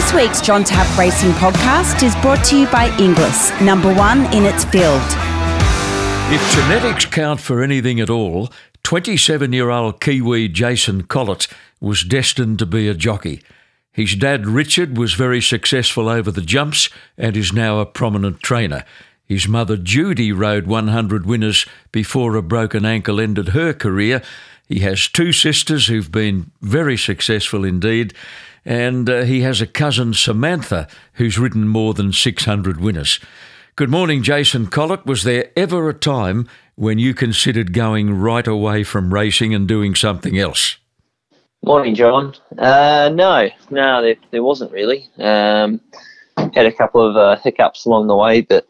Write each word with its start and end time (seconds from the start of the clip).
This 0.00 0.14
week's 0.14 0.40
John 0.40 0.64
Tapp 0.64 0.98
Racing 0.98 1.32
podcast 1.32 2.02
is 2.02 2.14
brought 2.22 2.42
to 2.46 2.58
you 2.58 2.66
by 2.68 2.86
Inglis, 2.98 3.60
number 3.60 3.94
one 3.94 4.20
in 4.32 4.46
its 4.46 4.64
field. 4.64 5.02
If 6.32 6.54
genetics 6.54 7.04
count 7.04 7.38
for 7.38 7.62
anything 7.62 8.00
at 8.00 8.08
all, 8.08 8.48
27 8.82 9.52
year 9.52 9.68
old 9.68 10.00
Kiwi 10.00 10.48
Jason 10.48 11.02
Collett 11.02 11.48
was 11.80 12.02
destined 12.02 12.58
to 12.60 12.66
be 12.66 12.88
a 12.88 12.94
jockey. 12.94 13.42
His 13.92 14.16
dad 14.16 14.46
Richard 14.46 14.96
was 14.96 15.12
very 15.12 15.42
successful 15.42 16.08
over 16.08 16.30
the 16.30 16.40
jumps 16.40 16.88
and 17.18 17.36
is 17.36 17.52
now 17.52 17.78
a 17.78 17.86
prominent 17.86 18.40
trainer. 18.40 18.86
His 19.26 19.46
mother 19.46 19.76
Judy 19.76 20.32
rode 20.32 20.66
100 20.66 21.26
winners 21.26 21.66
before 21.92 22.36
a 22.36 22.42
broken 22.42 22.86
ankle 22.86 23.20
ended 23.20 23.50
her 23.50 23.74
career. 23.74 24.22
He 24.66 24.78
has 24.78 25.08
two 25.08 25.32
sisters 25.32 25.88
who've 25.88 26.10
been 26.10 26.52
very 26.62 26.96
successful 26.96 27.66
indeed, 27.66 28.14
and 28.64 29.08
uh, 29.08 29.22
he 29.22 29.40
has 29.40 29.60
a 29.60 29.66
cousin 29.66 30.14
Samantha 30.14 30.88
who's 31.14 31.38
ridden 31.38 31.68
more 31.68 31.94
than 31.94 32.12
600 32.12 32.80
winners. 32.80 33.20
Good 33.76 33.90
morning, 33.90 34.22
Jason 34.22 34.66
Collett. 34.66 35.06
Was 35.06 35.22
there 35.24 35.50
ever 35.56 35.88
a 35.88 35.94
time 35.94 36.48
when 36.74 36.98
you 36.98 37.14
considered 37.14 37.72
going 37.72 38.12
right 38.14 38.46
away 38.46 38.84
from 38.84 39.14
racing 39.14 39.54
and 39.54 39.66
doing 39.66 39.94
something 39.94 40.38
else? 40.38 40.76
Morning, 41.62 41.94
John. 41.94 42.34
Uh, 42.58 43.10
no, 43.12 43.48
no, 43.70 44.02
there, 44.02 44.16
there 44.30 44.42
wasn't 44.42 44.72
really. 44.72 45.08
Um, 45.18 45.80
had 46.54 46.66
a 46.66 46.72
couple 46.72 47.06
of 47.06 47.16
uh, 47.16 47.36
hiccups 47.42 47.84
along 47.84 48.06
the 48.06 48.16
way, 48.16 48.40
but 48.40 48.66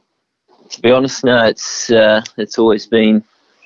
to 0.71 0.81
be 0.81 0.91
honest, 0.91 1.25
no, 1.25 1.45
it's 1.47 1.91
uh, 1.91 2.23
it's 2.37 2.59
always 2.59 2.87
been 2.87 3.25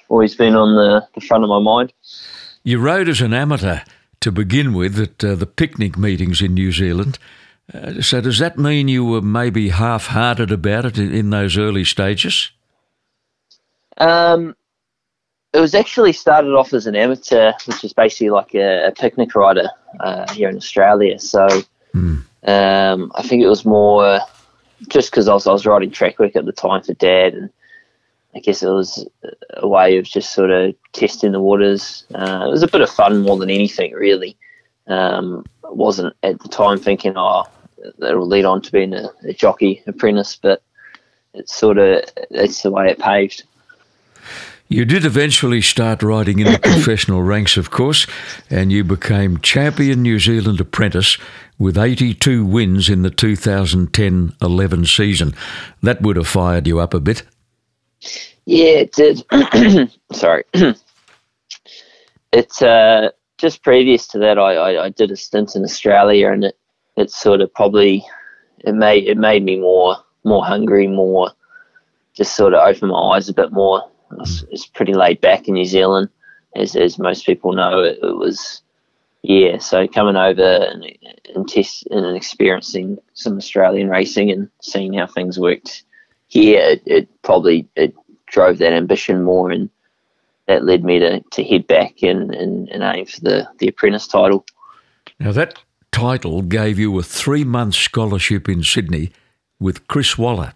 always 0.08 0.34
been 0.34 0.54
on 0.54 0.74
the, 0.74 1.06
the 1.14 1.20
front 1.20 1.44
of 1.44 1.50
my 1.50 1.58
mind. 1.58 1.92
You 2.62 2.78
rode 2.78 3.08
as 3.08 3.20
an 3.20 3.34
amateur 3.34 3.80
to 4.24 4.32
begin 4.32 4.72
with 4.72 4.98
at 4.98 5.22
uh, 5.22 5.34
the 5.34 5.46
picnic 5.46 5.98
meetings 5.98 6.40
in 6.40 6.54
New 6.54 6.72
Zealand. 6.72 7.18
Uh, 7.72 8.00
so 8.00 8.22
does 8.22 8.38
that 8.38 8.58
mean 8.58 8.88
you 8.88 9.04
were 9.04 9.20
maybe 9.20 9.68
half-hearted 9.68 10.50
about 10.50 10.86
it 10.86 10.98
in, 10.98 11.14
in 11.14 11.28
those 11.28 11.58
early 11.58 11.84
stages? 11.84 12.50
Um, 13.98 14.56
it 15.52 15.60
was 15.60 15.74
actually 15.74 16.14
started 16.14 16.54
off 16.54 16.72
as 16.72 16.86
an 16.86 16.96
amateur, 16.96 17.52
which 17.66 17.84
is 17.84 17.92
basically 17.92 18.30
like 18.30 18.54
a, 18.54 18.88
a 18.88 18.92
picnic 18.92 19.34
rider 19.34 19.68
uh, 20.00 20.32
here 20.32 20.48
in 20.48 20.56
Australia. 20.56 21.18
So 21.18 21.46
mm. 21.94 22.24
um, 22.46 23.12
I 23.14 23.22
think 23.22 23.42
it 23.42 23.48
was 23.48 23.66
more 23.66 24.20
just 24.88 25.10
because 25.10 25.28
I 25.28 25.34
was, 25.34 25.46
I 25.46 25.52
was 25.52 25.66
riding 25.66 25.90
track 25.90 26.18
work 26.18 26.34
at 26.34 26.46
the 26.46 26.52
time 26.52 26.82
for 26.82 26.94
dad, 26.94 27.34
and 27.34 27.50
I 28.34 28.40
guess 28.40 28.62
it 28.62 28.68
was 28.68 29.06
a 29.56 29.68
way 29.68 29.96
of 29.96 30.04
just 30.04 30.34
sort 30.34 30.50
of 30.50 30.74
testing 30.92 31.32
the 31.32 31.40
waters. 31.40 32.04
Uh, 32.14 32.44
it 32.46 32.50
was 32.50 32.62
a 32.62 32.68
bit 32.68 32.80
of 32.80 32.90
fun 32.90 33.20
more 33.20 33.36
than 33.36 33.50
anything, 33.50 33.92
really. 33.92 34.36
Um, 34.86 35.44
wasn't 35.62 36.14
at 36.22 36.40
the 36.40 36.48
time 36.48 36.78
thinking, 36.78 37.14
oh, 37.16 37.44
that'll 37.98 38.26
lead 38.26 38.44
on 38.44 38.60
to 38.62 38.72
being 38.72 38.94
a, 38.94 39.10
a 39.22 39.32
jockey 39.32 39.82
apprentice, 39.86 40.36
but 40.36 40.62
it's 41.32 41.54
sort 41.54 41.78
of 41.78 42.04
that's 42.30 42.62
the 42.62 42.70
way 42.70 42.90
it 42.90 42.98
paved. 42.98 43.44
You 44.68 44.84
did 44.84 45.04
eventually 45.04 45.60
start 45.60 46.02
riding 46.02 46.38
in 46.38 46.50
the 46.50 46.58
professional 46.62 47.22
ranks, 47.22 47.56
of 47.56 47.70
course, 47.70 48.06
and 48.48 48.72
you 48.72 48.82
became 48.82 49.38
champion 49.40 50.02
New 50.02 50.18
Zealand 50.18 50.58
apprentice 50.60 51.18
with 51.58 51.76
82 51.76 52.44
wins 52.44 52.88
in 52.88 53.02
the 53.02 53.10
2010 53.10 54.32
11 54.40 54.86
season. 54.86 55.34
That 55.82 56.00
would 56.02 56.16
have 56.16 56.26
fired 56.26 56.66
you 56.66 56.80
up 56.80 56.94
a 56.94 57.00
bit. 57.00 57.22
Yeah, 58.46 58.84
it 58.86 58.92
did. 58.92 59.24
Sorry. 60.12 60.44
it's 62.32 62.62
uh, 62.62 63.10
just 63.38 63.62
previous 63.62 64.06
to 64.08 64.18
that, 64.18 64.38
I, 64.38 64.54
I, 64.54 64.84
I, 64.84 64.88
did 64.90 65.10
a 65.10 65.16
stint 65.16 65.56
in 65.56 65.64
Australia, 65.64 66.30
and 66.30 66.44
it, 66.44 66.58
it 66.96 67.10
sort 67.10 67.40
of 67.40 67.52
probably 67.54 68.04
it 68.60 68.74
made 68.74 69.04
it 69.06 69.18
made 69.18 69.44
me 69.44 69.58
more 69.58 69.96
more 70.24 70.44
hungry, 70.44 70.86
more 70.86 71.30
just 72.14 72.36
sort 72.36 72.54
of 72.54 72.66
open 72.66 72.88
my 72.88 72.98
eyes 72.98 73.28
a 73.28 73.34
bit 73.34 73.52
more. 73.52 73.90
It's, 74.20 74.44
it's 74.50 74.66
pretty 74.66 74.94
laid 74.94 75.20
back 75.20 75.48
in 75.48 75.54
New 75.54 75.64
Zealand, 75.64 76.08
as 76.54 76.76
as 76.76 76.98
most 76.98 77.26
people 77.26 77.52
know. 77.52 77.80
It, 77.80 77.98
it 78.02 78.16
was 78.16 78.62
yeah, 79.22 79.58
so 79.58 79.88
coming 79.88 80.16
over 80.16 80.42
and, 80.42 80.84
and 81.34 81.48
test 81.48 81.86
and 81.90 82.14
experiencing 82.14 82.98
some 83.14 83.38
Australian 83.38 83.88
racing 83.88 84.30
and 84.30 84.50
seeing 84.60 84.92
how 84.92 85.06
things 85.06 85.40
worked 85.40 85.84
here, 86.26 86.60
it, 86.60 86.82
it 86.84 87.22
probably 87.22 87.66
it 87.74 87.94
drove 88.34 88.58
that 88.58 88.72
ambition 88.72 89.22
more, 89.22 89.50
and 89.50 89.70
that 90.46 90.64
led 90.64 90.84
me 90.84 90.98
to, 90.98 91.20
to 91.20 91.44
head 91.44 91.66
back 91.66 92.02
and, 92.02 92.34
and, 92.34 92.68
and 92.68 92.82
aim 92.82 93.06
for 93.06 93.20
the, 93.20 93.48
the 93.58 93.68
apprentice 93.68 94.06
title. 94.06 94.44
Now 95.20 95.32
that 95.32 95.58
title 95.92 96.42
gave 96.42 96.78
you 96.78 96.98
a 96.98 97.02
three 97.02 97.44
month 97.44 97.76
scholarship 97.76 98.48
in 98.48 98.62
Sydney 98.62 99.12
with 99.60 99.86
Chris 99.86 100.18
Waller. 100.18 100.52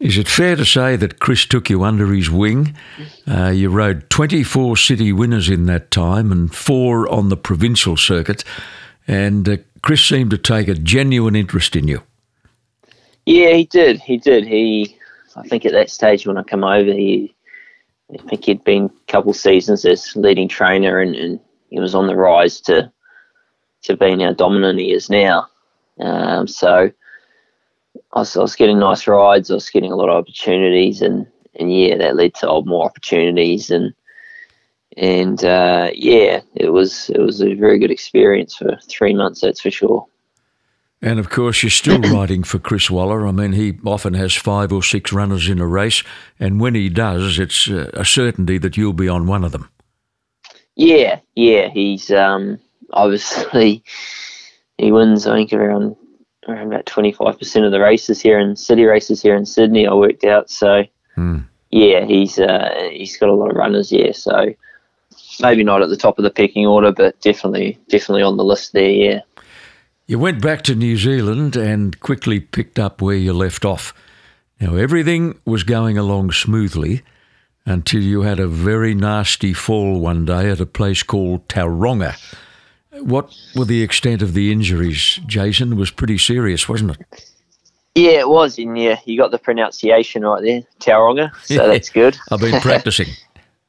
Is 0.00 0.18
it 0.18 0.28
fair 0.28 0.54
to 0.56 0.64
say 0.64 0.94
that 0.96 1.18
Chris 1.18 1.44
took 1.44 1.70
you 1.70 1.82
under 1.82 2.12
his 2.12 2.30
wing? 2.30 2.76
Uh, 3.26 3.48
you 3.48 3.68
rode 3.68 4.08
24 4.10 4.76
city 4.76 5.12
winners 5.12 5.48
in 5.48 5.66
that 5.66 5.90
time 5.90 6.30
and 6.30 6.54
four 6.54 7.08
on 7.08 7.30
the 7.30 7.36
provincial 7.36 7.96
circuit, 7.96 8.44
and 9.08 9.48
uh, 9.48 9.56
Chris 9.82 10.04
seemed 10.04 10.30
to 10.30 10.38
take 10.38 10.68
a 10.68 10.74
genuine 10.74 11.34
interest 11.34 11.74
in 11.74 11.88
you. 11.88 12.02
Yeah, 13.26 13.50
he 13.54 13.64
did. 13.64 14.00
He 14.00 14.18
did. 14.18 14.46
He, 14.46 14.97
I 15.38 15.48
think 15.48 15.64
at 15.64 15.72
that 15.72 15.90
stage 15.90 16.26
when 16.26 16.38
I 16.38 16.42
come 16.42 16.64
over, 16.64 16.92
he, 16.92 17.34
I 18.12 18.22
think 18.28 18.44
he'd 18.44 18.64
been 18.64 18.86
a 18.86 19.12
couple 19.12 19.32
seasons 19.32 19.84
as 19.84 20.14
leading 20.16 20.48
trainer, 20.48 21.00
and, 21.00 21.14
and 21.14 21.40
he 21.70 21.80
was 21.80 21.94
on 21.94 22.06
the 22.06 22.16
rise 22.16 22.60
to 22.62 22.90
to 23.82 23.96
being 23.96 24.20
how 24.20 24.32
dominant 24.32 24.80
he 24.80 24.92
is 24.92 25.08
now. 25.08 25.46
Um, 26.00 26.48
so 26.48 26.90
I 28.12 28.18
was, 28.18 28.36
I 28.36 28.40
was 28.40 28.56
getting 28.56 28.78
nice 28.78 29.06
rides. 29.06 29.50
I 29.50 29.54
was 29.54 29.70
getting 29.70 29.92
a 29.92 29.96
lot 29.96 30.08
of 30.08 30.16
opportunities, 30.16 31.02
and 31.02 31.26
and 31.58 31.74
yeah, 31.74 31.96
that 31.96 32.16
led 32.16 32.34
to 32.36 32.62
more 32.64 32.84
opportunities, 32.86 33.70
and 33.70 33.94
and 34.96 35.44
uh, 35.44 35.90
yeah, 35.94 36.40
it 36.54 36.70
was 36.70 37.10
it 37.10 37.20
was 37.20 37.42
a 37.42 37.54
very 37.54 37.78
good 37.78 37.90
experience 37.90 38.56
for 38.56 38.78
three 38.88 39.14
months. 39.14 39.40
That's 39.40 39.60
for 39.60 39.70
sure. 39.70 40.06
And 41.00 41.18
of 41.18 41.30
course, 41.30 41.62
you're 41.62 41.70
still 41.70 42.00
riding 42.12 42.42
for 42.42 42.58
Chris 42.58 42.90
Waller. 42.90 43.26
I 43.26 43.32
mean, 43.32 43.52
he 43.52 43.78
often 43.84 44.14
has 44.14 44.34
five 44.34 44.72
or 44.72 44.82
six 44.82 45.12
runners 45.12 45.48
in 45.48 45.60
a 45.60 45.66
race, 45.66 46.02
and 46.40 46.60
when 46.60 46.74
he 46.74 46.88
does, 46.88 47.38
it's 47.38 47.68
a 47.68 48.04
certainty 48.04 48.58
that 48.58 48.76
you'll 48.76 48.92
be 48.92 49.08
on 49.08 49.26
one 49.26 49.44
of 49.44 49.52
them. 49.52 49.70
Yeah, 50.74 51.20
yeah, 51.34 51.68
he's 51.68 52.10
um, 52.10 52.58
obviously 52.92 53.82
he 54.78 54.92
wins. 54.92 55.26
I 55.26 55.36
think 55.36 55.52
around 55.52 55.96
around 56.48 56.68
about 56.68 56.86
25% 56.86 57.66
of 57.66 57.72
the 57.72 57.80
races 57.80 58.20
here 58.22 58.38
in 58.38 58.56
city 58.56 58.84
races 58.84 59.20
here 59.20 59.36
in 59.36 59.44
Sydney 59.44 59.86
I 59.86 59.92
worked 59.92 60.24
out. 60.24 60.48
So, 60.50 60.84
hmm. 61.14 61.40
yeah, 61.70 62.04
he's 62.04 62.38
uh, 62.38 62.88
he's 62.90 63.16
got 63.16 63.28
a 63.28 63.34
lot 63.34 63.50
of 63.50 63.56
runners, 63.56 63.92
yeah. 63.92 64.12
So, 64.12 64.54
maybe 65.40 65.62
not 65.62 65.82
at 65.82 65.90
the 65.90 65.96
top 65.96 66.18
of 66.18 66.24
the 66.24 66.30
pecking 66.30 66.66
order, 66.66 66.92
but 66.92 67.20
definitely 67.20 67.78
definitely 67.88 68.22
on 68.22 68.36
the 68.36 68.44
list 68.44 68.72
there, 68.72 68.90
yeah. 68.90 69.20
You 70.08 70.18
went 70.18 70.40
back 70.40 70.62
to 70.62 70.74
New 70.74 70.96
Zealand 70.96 71.54
and 71.54 72.00
quickly 72.00 72.40
picked 72.40 72.78
up 72.78 73.02
where 73.02 73.14
you 73.14 73.34
left 73.34 73.66
off. 73.66 73.92
Now, 74.58 74.74
everything 74.74 75.38
was 75.44 75.64
going 75.64 75.98
along 75.98 76.32
smoothly 76.32 77.02
until 77.66 78.02
you 78.02 78.22
had 78.22 78.40
a 78.40 78.48
very 78.48 78.94
nasty 78.94 79.52
fall 79.52 80.00
one 80.00 80.24
day 80.24 80.48
at 80.48 80.60
a 80.60 80.66
place 80.66 81.02
called 81.02 81.46
Tauranga. 81.48 82.16
What 82.92 83.36
were 83.54 83.66
the 83.66 83.82
extent 83.82 84.22
of 84.22 84.32
the 84.32 84.50
injuries, 84.50 85.20
Jason? 85.26 85.74
It 85.74 85.76
was 85.76 85.90
pretty 85.90 86.16
serious, 86.16 86.70
wasn't 86.70 86.92
it? 86.98 87.30
Yeah, 87.94 88.20
it 88.20 88.30
was. 88.30 88.58
And 88.58 88.78
yeah, 88.78 88.98
you 89.04 89.18
got 89.18 89.30
the 89.30 89.38
pronunciation 89.38 90.22
right 90.22 90.42
there, 90.42 90.62
Tauranga. 90.80 91.34
So 91.44 91.52
yeah, 91.52 91.66
that's 91.66 91.90
good. 91.90 92.16
I've 92.32 92.40
been 92.40 92.62
practicing. 92.62 93.08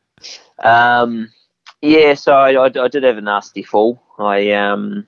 um, 0.63 1.33
yeah, 1.81 2.13
so 2.13 2.31
I, 2.31 2.53
I, 2.53 2.66
I, 2.67 2.87
did 2.87 3.03
have 3.03 3.17
a 3.17 3.22
nasty 3.22 3.61
fall. 3.61 4.02
I 4.17 4.52
um, 4.52 5.05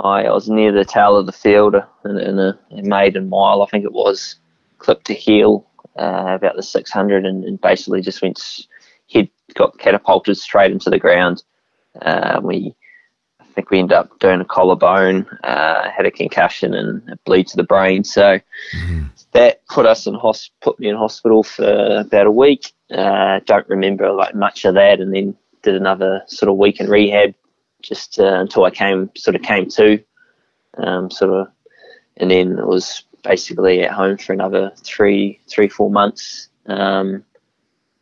I, 0.00 0.24
I 0.24 0.32
was 0.32 0.48
near 0.48 0.72
the 0.72 0.84
tail 0.84 1.16
of 1.16 1.26
the 1.26 1.32
field 1.32 1.76
in, 2.04 2.18
in 2.18 2.38
a, 2.38 2.58
a, 2.72 2.82
maiden 2.82 3.28
mile, 3.28 3.62
I 3.62 3.66
think 3.66 3.84
it 3.84 3.92
was, 3.92 4.36
clipped 4.78 5.06
to 5.06 5.14
heel 5.14 5.66
uh, 5.98 6.34
about 6.34 6.56
the 6.56 6.62
600 6.62 7.24
and, 7.24 7.44
and, 7.44 7.60
basically 7.60 8.00
just 8.00 8.20
went, 8.20 8.66
head 9.12 9.28
got 9.54 9.78
catapulted 9.78 10.36
straight 10.36 10.72
into 10.72 10.90
the 10.90 10.98
ground. 10.98 11.44
Uh, 12.02 12.40
we 12.42 12.74
I 13.40 13.44
think 13.54 13.70
we 13.70 13.78
ended 13.78 13.96
up 13.96 14.18
doing 14.18 14.40
a 14.40 14.44
collarbone, 14.44 15.26
uh, 15.44 15.88
had 15.88 16.06
a 16.06 16.10
concussion 16.10 16.74
and 16.74 17.08
a 17.08 17.16
bleed 17.24 17.46
to 17.48 17.56
the 17.56 17.62
brain. 17.62 18.02
So 18.02 18.40
mm-hmm. 18.76 19.04
that 19.30 19.64
put 19.68 19.86
us 19.86 20.08
in 20.08 20.14
hosp- 20.14 20.50
put 20.60 20.80
me 20.80 20.88
in 20.88 20.96
hospital 20.96 21.44
for 21.44 21.98
about 22.00 22.26
a 22.26 22.32
week. 22.32 22.72
Uh, 22.90 23.38
don't 23.46 23.68
remember 23.68 24.10
like 24.10 24.34
much 24.34 24.64
of 24.64 24.74
that, 24.74 25.00
and 25.00 25.14
then 25.14 25.36
did 25.62 25.76
another 25.76 26.24
sort 26.26 26.50
of 26.50 26.56
week 26.56 26.80
in 26.80 26.88
rehab 26.88 27.36
just 27.84 28.18
uh, 28.18 28.40
until 28.40 28.64
I 28.64 28.70
came 28.70 29.10
sort 29.16 29.36
of 29.36 29.42
came 29.42 29.68
to, 29.70 30.02
um, 30.78 31.10
sort 31.10 31.32
of, 31.32 31.48
and 32.16 32.30
then 32.30 32.58
it 32.58 32.66
was 32.66 33.04
basically 33.22 33.82
at 33.82 33.92
home 33.92 34.18
for 34.18 34.32
another 34.32 34.72
three 34.82 35.40
three 35.48 35.68
four 35.68 35.90
months. 35.90 36.48
Um, 36.66 37.24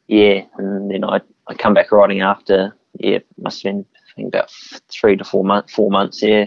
yeah, 0.07 0.43
and 0.57 0.91
then 0.91 1.05
I 1.05 1.21
I 1.49 1.55
come 1.55 1.75
back 1.75 1.93
riding 1.93 2.21
after. 2.21 2.77
Yeah, 2.99 3.19
must 3.39 3.63
have 3.63 3.73
been 3.73 3.87
I 3.95 4.15
think 4.15 4.29
about 4.29 4.51
three 4.89 5.17
to 5.17 5.25
four 5.25 5.45
months. 5.45 5.73
Four 5.73 5.91
months, 5.91 6.23
yeah. 6.23 6.47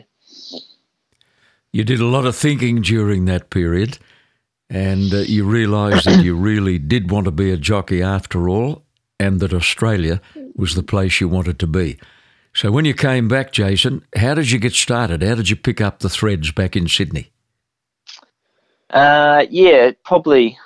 You 1.72 1.84
did 1.84 2.00
a 2.00 2.06
lot 2.06 2.26
of 2.26 2.36
thinking 2.36 2.82
during 2.82 3.26
that 3.26 3.50
period, 3.50 3.98
and 4.70 5.14
uh, 5.14 5.18
you 5.18 5.46
realised 5.46 6.06
that 6.06 6.24
you 6.24 6.36
really 6.36 6.80
did 6.80 7.12
want 7.12 7.26
to 7.26 7.32
be 7.32 7.52
a 7.52 7.58
jockey 7.58 8.02
after 8.02 8.48
all, 8.48 8.84
and 9.20 9.42
that 9.42 9.54
Australia 9.54 10.22
was 10.56 10.76
the 10.76 10.84
place 10.84 11.20
you 11.20 11.28
wanted 11.28 11.60
to 11.60 11.68
be. 11.68 11.98
So 12.56 12.72
when 12.72 12.86
you 12.86 12.94
came 12.94 13.28
back, 13.28 13.52
Jason, 13.52 14.06
how 14.16 14.34
did 14.34 14.50
you 14.50 14.60
get 14.60 14.72
started? 14.72 15.22
How 15.22 15.36
did 15.36 15.50
you 15.50 15.58
pick 15.58 15.82
up 15.82 16.00
the 16.00 16.08
threads 16.08 16.54
back 16.54 16.78
in 16.78 16.88
Sydney? 16.88 17.30
Uh, 18.90 19.46
yeah, 19.50 19.92
probably 20.06 20.58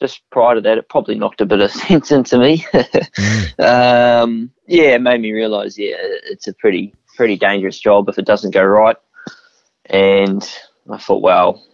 just 0.00 0.22
prior 0.30 0.54
to 0.54 0.60
that, 0.60 0.78
it 0.78 0.88
probably 0.88 1.16
knocked 1.16 1.40
a 1.40 1.46
bit 1.46 1.60
of 1.60 1.70
sense 1.72 2.12
into 2.12 2.38
me. 2.38 2.58
mm. 2.58 4.22
um, 4.22 4.52
yeah, 4.68 4.94
it 4.94 5.02
made 5.02 5.20
me 5.20 5.32
realise, 5.32 5.76
yeah, 5.76 5.96
it's 5.98 6.46
a 6.46 6.54
pretty 6.54 6.94
pretty 7.16 7.36
dangerous 7.36 7.80
job 7.80 8.08
if 8.08 8.18
it 8.18 8.26
doesn't 8.26 8.54
go 8.54 8.62
right. 8.62 8.96
And 9.86 10.48
I 10.88 10.98
thought, 10.98 11.22
well, 11.22 11.64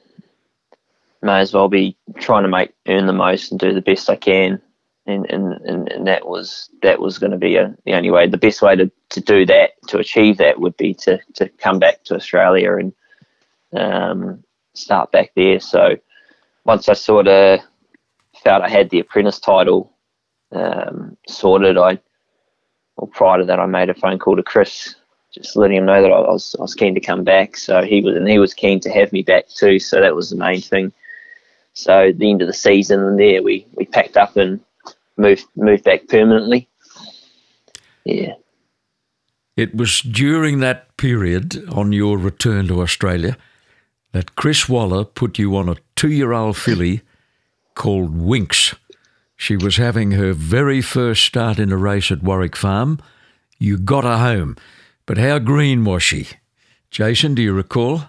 may 1.20 1.40
as 1.40 1.52
well 1.52 1.68
be 1.68 1.96
trying 2.20 2.44
to 2.44 2.48
make 2.48 2.72
earn 2.88 3.06
the 3.06 3.12
most 3.12 3.50
and 3.50 3.60
do 3.60 3.74
the 3.74 3.82
best 3.82 4.08
I 4.08 4.16
can 4.16 4.62
and 5.06 5.26
and, 5.30 5.52
and, 5.64 5.88
and 5.90 6.06
that 6.06 6.26
was 6.26 6.70
that 6.82 7.00
was 7.00 7.18
going 7.18 7.32
to 7.32 7.38
be 7.38 7.56
a, 7.56 7.74
the 7.84 7.94
only 7.94 8.10
way. 8.10 8.28
The 8.28 8.38
best 8.38 8.62
way 8.62 8.76
to, 8.76 8.90
to 9.10 9.20
do 9.20 9.44
that, 9.46 9.70
to 9.88 9.98
achieve 9.98 10.38
that, 10.38 10.60
would 10.60 10.76
be 10.76 10.94
to, 10.94 11.18
to 11.34 11.48
come 11.48 11.78
back 11.78 12.04
to 12.04 12.14
Australia 12.14 12.76
and 12.76 12.92
um, 13.76 14.44
start 14.74 15.10
back 15.12 15.32
there. 15.34 15.60
So 15.60 15.96
once 16.64 16.88
I 16.88 16.94
sort 16.94 17.28
of 17.28 17.60
felt 18.42 18.62
I 18.62 18.68
had 18.68 18.90
the 18.90 19.00
apprentice 19.00 19.40
title 19.40 19.92
um, 20.52 21.16
sorted, 21.26 21.78
I 21.78 21.98
well 22.96 23.08
prior 23.08 23.38
to 23.38 23.44
that 23.44 23.60
I 23.60 23.66
made 23.66 23.90
a 23.90 23.94
phone 23.94 24.18
call 24.18 24.36
to 24.36 24.42
Chris, 24.42 24.94
just 25.34 25.56
letting 25.56 25.78
him 25.78 25.86
know 25.86 26.00
that 26.00 26.12
I 26.12 26.20
was 26.20 26.54
I 26.58 26.62
was 26.62 26.74
keen 26.74 26.94
to 26.94 27.00
come 27.00 27.24
back. 27.24 27.56
So 27.56 27.82
he 27.82 28.00
was 28.00 28.14
and 28.14 28.28
he 28.28 28.38
was 28.38 28.54
keen 28.54 28.78
to 28.80 28.90
have 28.90 29.12
me 29.12 29.22
back 29.22 29.48
too. 29.48 29.78
So 29.78 30.00
that 30.00 30.14
was 30.14 30.30
the 30.30 30.36
main 30.36 30.60
thing. 30.60 30.92
So 31.74 32.12
the 32.14 32.30
end 32.30 32.42
of 32.42 32.48
the 32.48 32.54
season, 32.54 33.16
there 33.16 33.42
we 33.42 33.66
we 33.74 33.86
packed 33.86 34.16
up 34.16 34.36
and 34.36 34.60
moved 35.22 35.46
moved 35.56 35.84
back 35.84 36.08
permanently. 36.08 36.68
Yeah. 38.04 38.34
It 39.56 39.74
was 39.74 40.00
during 40.00 40.60
that 40.60 40.96
period 40.96 41.64
on 41.70 41.92
your 41.92 42.18
return 42.18 42.68
to 42.68 42.82
Australia 42.82 43.36
that 44.12 44.36
Chris 44.36 44.68
Waller 44.68 45.04
put 45.04 45.38
you 45.38 45.56
on 45.56 45.68
a 45.68 45.76
two-year-old 45.94 46.56
filly 46.56 47.02
called 47.74 48.18
Winx. 48.18 48.74
She 49.36 49.56
was 49.56 49.76
having 49.76 50.12
her 50.12 50.32
very 50.32 50.82
first 50.82 51.22
start 51.24 51.58
in 51.58 51.72
a 51.72 51.76
race 51.76 52.10
at 52.10 52.22
Warwick 52.22 52.56
Farm. 52.56 52.98
You 53.58 53.78
got 53.78 54.04
her 54.04 54.18
home, 54.18 54.56
but 55.06 55.18
how 55.18 55.38
green 55.38 55.84
was 55.84 56.02
she? 56.02 56.28
Jason, 56.90 57.34
do 57.34 57.42
you 57.42 57.52
recall? 57.52 58.04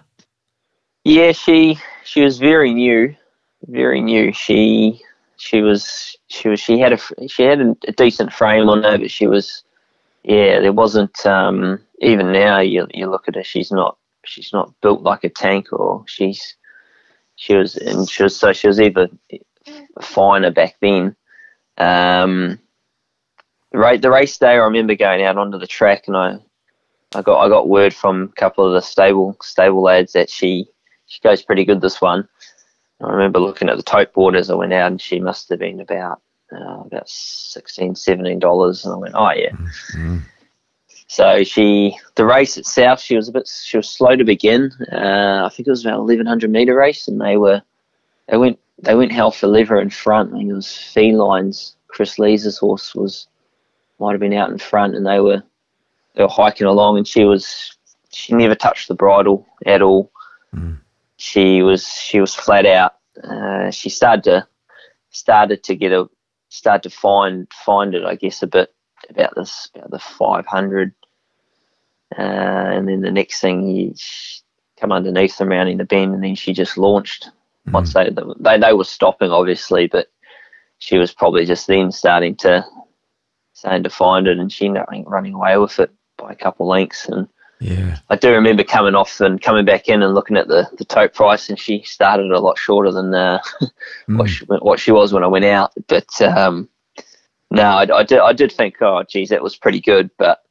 Yeah, 1.04 1.32
she 1.32 1.78
she 2.04 2.22
was 2.22 2.38
very 2.38 2.72
new, 2.72 3.14
very 3.66 4.00
new. 4.00 4.32
She 4.32 5.00
she 5.44 5.60
was 5.60 6.16
she 6.28 6.48
was 6.48 6.58
she 6.58 6.78
had 6.78 6.94
a 6.94 7.28
she 7.28 7.42
had 7.42 7.60
a, 7.60 7.92
decent 7.92 8.32
frame 8.32 8.70
on 8.70 8.82
her, 8.82 8.96
but 8.96 9.10
she 9.10 9.26
was 9.26 9.62
yeah 10.22 10.58
there 10.58 10.72
wasn't 10.72 11.26
um, 11.26 11.78
even 12.00 12.32
now 12.32 12.60
you 12.60 12.86
you 12.94 13.10
look 13.10 13.28
at 13.28 13.34
her 13.34 13.44
she's 13.44 13.70
not 13.70 13.98
she's 14.24 14.54
not 14.54 14.72
built 14.80 15.02
like 15.02 15.22
a 15.22 15.28
tank 15.28 15.70
or 15.70 16.02
she's 16.06 16.56
she 17.36 17.54
was 17.54 17.76
and 17.76 18.08
she 18.08 18.22
was 18.22 18.34
so 18.34 18.54
she 18.54 18.66
was 18.66 18.80
either 18.80 19.10
finer 20.00 20.50
back 20.50 20.76
then. 20.80 21.14
Um, 21.76 22.58
the 23.70 23.78
race 23.78 24.00
the 24.00 24.10
race 24.10 24.38
day 24.38 24.52
I 24.52 24.54
remember 24.54 24.94
going 24.94 25.22
out 25.22 25.36
onto 25.36 25.58
the 25.58 25.66
track 25.66 26.04
and 26.06 26.16
I 26.16 26.38
I 27.14 27.20
got 27.20 27.38
I 27.44 27.50
got 27.50 27.68
word 27.68 27.92
from 27.92 28.30
a 28.32 28.40
couple 28.40 28.66
of 28.66 28.72
the 28.72 28.80
stable 28.80 29.36
stable 29.42 29.82
lads 29.82 30.14
that 30.14 30.30
she 30.30 30.66
she 31.06 31.20
goes 31.20 31.42
pretty 31.42 31.66
good 31.66 31.82
this 31.82 32.00
one. 32.00 32.26
I 33.04 33.12
remember 33.12 33.38
looking 33.38 33.68
at 33.68 33.76
the 33.76 33.82
tote 33.82 34.12
board 34.12 34.36
as 34.36 34.50
I 34.50 34.54
went 34.54 34.72
out, 34.72 34.90
and 34.90 35.00
she 35.00 35.20
must 35.20 35.48
have 35.50 35.58
been 35.58 35.80
about 35.80 36.20
uh, 36.52 36.80
about 36.80 37.08
16 37.08 37.94
dollars, 38.38 38.84
and 38.84 38.94
I 38.94 38.96
went, 38.96 39.14
oh 39.16 39.32
yeah. 39.32 39.50
Mm-hmm. 39.50 40.18
So 41.06 41.44
she, 41.44 41.96
the 42.14 42.24
race 42.24 42.56
itself, 42.56 43.00
she 43.00 43.16
was 43.16 43.28
a 43.28 43.32
bit, 43.32 43.46
she 43.46 43.76
was 43.76 43.88
slow 43.88 44.16
to 44.16 44.24
begin. 44.24 44.72
Uh, 44.90 45.44
I 45.44 45.50
think 45.50 45.66
it 45.66 45.70
was 45.70 45.84
about 45.84 46.00
1100 46.00 46.50
meter 46.50 46.74
race, 46.74 47.08
and 47.08 47.20
they 47.20 47.36
were, 47.36 47.62
they 48.28 48.36
went, 48.36 48.58
they 48.78 48.94
went 48.94 49.12
hell 49.12 49.30
for 49.30 49.46
leather 49.46 49.78
in 49.78 49.90
front. 49.90 50.32
I 50.32 50.38
think 50.38 50.50
it 50.50 50.54
was 50.54 50.76
Felines. 50.76 51.76
Kris 51.88 52.18
Lees's 52.18 52.58
horse 52.58 52.94
was, 52.94 53.28
might 54.00 54.12
have 54.12 54.20
been 54.20 54.32
out 54.32 54.50
in 54.50 54.58
front, 54.58 54.96
and 54.96 55.06
they 55.06 55.20
were, 55.20 55.42
they 56.14 56.22
were 56.22 56.28
hiking 56.28 56.66
along, 56.66 56.96
and 56.96 57.06
she 57.06 57.24
was, 57.24 57.76
she 58.10 58.32
never 58.34 58.54
touched 58.54 58.88
the 58.88 58.94
bridle 58.94 59.46
at 59.66 59.82
all. 59.82 60.10
Mm 60.54 60.78
she 61.16 61.62
was 61.62 61.86
she 61.86 62.20
was 62.20 62.34
flat 62.34 62.66
out. 62.66 62.94
Uh, 63.22 63.70
she 63.70 63.88
started 63.88 64.24
to 64.24 64.48
started 65.10 65.62
to 65.64 65.76
get 65.76 65.92
a 65.92 66.08
start 66.48 66.82
to 66.82 66.90
find 66.90 67.46
find 67.52 67.94
it, 67.94 68.04
I 68.04 68.16
guess, 68.16 68.42
a 68.42 68.46
bit 68.46 68.72
about 69.10 69.34
this 69.34 69.68
about 69.74 69.90
the 69.90 69.98
500, 69.98 70.94
uh, 72.16 72.20
and 72.20 72.88
then 72.88 73.00
the 73.00 73.10
next 73.10 73.40
thing 73.40 73.68
you 73.68 73.94
come 74.80 74.92
underneath 74.92 75.36
them 75.38 75.48
rounding 75.48 75.78
the 75.78 75.84
bend, 75.84 76.14
and 76.14 76.24
then 76.24 76.34
she 76.34 76.52
just 76.52 76.76
launched. 76.76 77.30
Mm. 77.68 77.72
Once 77.72 77.94
they, 77.94 78.10
they 78.38 78.58
they 78.58 78.72
were 78.72 78.84
stopping, 78.84 79.30
obviously, 79.30 79.86
but 79.86 80.08
she 80.78 80.98
was 80.98 81.12
probably 81.12 81.44
just 81.44 81.66
then 81.66 81.92
starting 81.92 82.36
to 82.36 82.64
starting 83.52 83.84
to 83.84 83.90
find 83.90 84.26
it, 84.26 84.38
and 84.38 84.52
she 84.52 84.66
ended 84.66 84.82
up 84.82 84.88
running 85.06 85.34
away 85.34 85.56
with 85.58 85.78
it 85.78 85.90
by 86.16 86.32
a 86.32 86.36
couple 86.36 86.66
lengths, 86.66 87.08
and 87.08 87.28
yeah. 87.64 87.98
I 88.10 88.16
do 88.16 88.30
remember 88.30 88.62
coming 88.62 88.94
off 88.94 89.20
and 89.20 89.40
coming 89.40 89.64
back 89.64 89.88
in 89.88 90.02
and 90.02 90.14
looking 90.14 90.36
at 90.36 90.48
the, 90.48 90.68
the 90.76 90.84
tote 90.84 91.14
price, 91.14 91.48
and 91.48 91.58
she 91.58 91.82
started 91.82 92.30
a 92.30 92.38
lot 92.38 92.58
shorter 92.58 92.92
than 92.92 93.14
uh, 93.14 93.38
mm. 94.06 94.18
what, 94.18 94.28
she, 94.28 94.44
what 94.44 94.78
she 94.78 94.92
was 94.92 95.14
when 95.14 95.24
I 95.24 95.28
went 95.28 95.46
out. 95.46 95.72
But 95.86 96.20
um, 96.20 96.68
no, 97.50 97.62
I, 97.62 98.00
I, 98.00 98.02
did, 98.02 98.18
I 98.18 98.34
did 98.34 98.52
think, 98.52 98.82
oh, 98.82 99.02
geez, 99.08 99.30
that 99.30 99.42
was 99.42 99.56
pretty 99.56 99.80
good. 99.80 100.10
But 100.18 100.42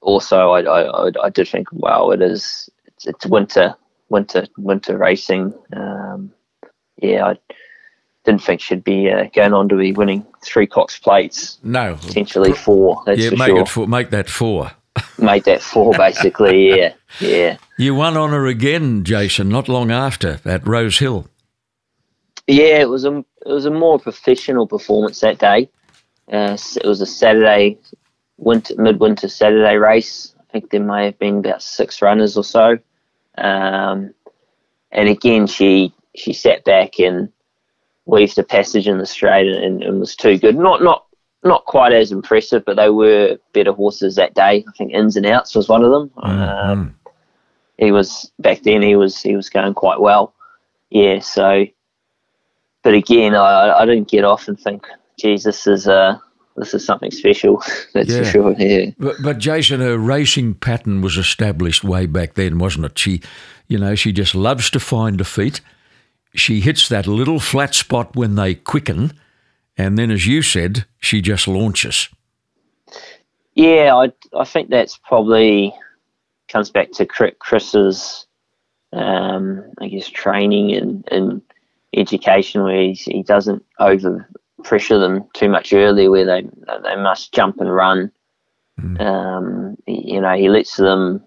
also, 0.00 0.52
I, 0.52 0.60
I, 0.60 1.10
I 1.20 1.30
did 1.30 1.48
think, 1.48 1.66
wow, 1.72 2.10
it 2.10 2.22
is, 2.22 2.70
it's, 2.86 3.06
it's 3.08 3.26
winter, 3.26 3.74
winter, 4.08 4.46
winter 4.56 4.96
racing. 4.96 5.52
Um, 5.72 6.32
yeah, 6.98 7.26
I 7.26 7.38
didn't 8.24 8.42
think 8.42 8.60
she'd 8.60 8.84
be 8.84 9.10
uh, 9.10 9.24
going 9.34 9.52
on 9.52 9.68
to 9.70 9.76
be 9.76 9.90
winning 9.90 10.24
three 10.44 10.68
Cox 10.68 10.96
plates. 10.96 11.58
No, 11.64 11.96
potentially 11.96 12.52
four. 12.52 13.02
Yeah, 13.08 13.30
make 13.30 13.48
sure. 13.48 13.60
it 13.62 13.68
four, 13.68 13.88
make 13.88 14.10
that 14.10 14.28
four 14.28 14.70
made 15.18 15.44
that 15.44 15.62
four 15.62 15.92
basically. 15.96 16.68
Yeah, 16.68 16.94
yeah. 17.20 17.56
You 17.76 17.94
won 17.94 18.16
honour 18.16 18.46
again, 18.46 19.04
Jason, 19.04 19.48
not 19.48 19.68
long 19.68 19.90
after 19.90 20.40
at 20.44 20.66
Rose 20.66 20.98
Hill. 20.98 21.28
Yeah, 22.46 22.80
it 22.80 22.88
was 22.88 23.04
a 23.04 23.18
it 23.46 23.52
was 23.52 23.66
a 23.66 23.70
more 23.70 23.98
professional 23.98 24.66
performance 24.66 25.20
that 25.20 25.38
day. 25.38 25.68
Uh, 26.30 26.56
it 26.76 26.86
was 26.86 27.00
a 27.00 27.06
Saturday, 27.06 27.78
winter 28.36 28.74
midwinter 28.76 29.28
Saturday 29.28 29.76
race. 29.76 30.34
I 30.38 30.52
think 30.52 30.70
there 30.70 30.82
may 30.82 31.06
have 31.06 31.18
been 31.18 31.38
about 31.38 31.62
six 31.62 32.00
runners 32.00 32.36
or 32.36 32.44
so. 32.44 32.78
Um, 33.36 34.14
and 34.90 35.08
again, 35.08 35.46
she 35.46 35.92
she 36.14 36.32
sat 36.32 36.64
back 36.64 36.98
and 36.98 37.30
weaved 38.06 38.38
a 38.38 38.42
passage 38.42 38.88
in 38.88 38.98
the 38.98 39.06
straight 39.06 39.46
and, 39.46 39.82
and 39.82 40.00
was 40.00 40.16
too 40.16 40.38
good. 40.38 40.56
Not 40.56 40.82
not 40.82 41.04
not 41.44 41.64
quite 41.66 41.92
as 41.92 42.10
impressive, 42.12 42.64
but 42.64 42.76
they 42.76 42.90
were 42.90 43.38
better 43.52 43.72
horses 43.72 44.16
that 44.16 44.34
day. 44.34 44.64
I 44.66 44.72
think 44.76 44.92
Ins 44.92 45.16
and 45.16 45.26
Outs 45.26 45.54
was 45.54 45.68
one 45.68 45.84
of 45.84 45.90
them. 45.90 46.10
Mm-hmm. 46.16 46.70
Um, 46.70 46.94
he 47.78 47.92
was 47.92 48.30
back 48.38 48.62
then. 48.62 48.82
He 48.82 48.96
was 48.96 49.20
he 49.22 49.36
was 49.36 49.48
going 49.48 49.74
quite 49.74 50.00
well. 50.00 50.34
Yeah. 50.90 51.20
So, 51.20 51.64
but 52.82 52.94
again, 52.94 53.34
I, 53.34 53.78
I 53.78 53.86
didn't 53.86 54.08
get 54.08 54.24
off 54.24 54.48
and 54.48 54.58
think, 54.58 54.86
geez, 55.18 55.44
this 55.44 55.66
is 55.66 55.86
uh 55.86 56.18
this 56.56 56.74
is 56.74 56.84
something 56.84 57.12
special. 57.12 57.62
That's 57.94 58.10
yeah. 58.10 58.18
for 58.18 58.24
sure. 58.24 58.54
Yeah. 58.58 58.90
But, 58.98 59.16
but 59.22 59.38
Jason, 59.38 59.80
her 59.80 59.96
racing 59.96 60.54
pattern 60.54 61.02
was 61.02 61.16
established 61.16 61.84
way 61.84 62.06
back 62.06 62.34
then, 62.34 62.58
wasn't 62.58 62.86
it? 62.86 62.98
She, 62.98 63.20
you 63.68 63.78
know, 63.78 63.94
she 63.94 64.10
just 64.10 64.34
loves 64.34 64.68
to 64.70 64.80
find 64.80 65.18
defeat. 65.18 65.60
She 66.34 66.60
hits 66.60 66.88
that 66.88 67.06
little 67.06 67.38
flat 67.38 67.76
spot 67.76 68.16
when 68.16 68.34
they 68.34 68.56
quicken 68.56 69.12
and 69.78 69.96
then, 69.96 70.10
as 70.10 70.26
you 70.26 70.42
said, 70.42 70.84
she 70.98 71.22
just 71.22 71.46
launches. 71.46 72.08
Yeah, 73.54 73.94
I, 73.94 74.12
I 74.36 74.44
think 74.44 74.70
that's 74.70 74.98
probably 74.98 75.72
comes 76.48 76.70
back 76.70 76.90
to 76.92 77.06
Chris's, 77.06 78.26
um, 78.92 79.64
I 79.80 79.88
guess, 79.88 80.08
training 80.08 80.72
and, 80.72 81.08
and 81.10 81.42
education 81.96 82.64
where 82.64 82.92
he 82.92 83.22
doesn't 83.22 83.64
over 83.78 84.28
pressure 84.64 84.98
them 84.98 85.24
too 85.34 85.48
much 85.48 85.72
early 85.72 86.08
where 86.08 86.26
they 86.26 86.42
they 86.82 86.96
must 86.96 87.32
jump 87.32 87.60
and 87.60 87.72
run. 87.72 88.10
Mm. 88.80 89.00
Um, 89.00 89.76
you 89.86 90.20
know, 90.20 90.34
he 90.34 90.48
lets 90.48 90.76
them, 90.76 91.22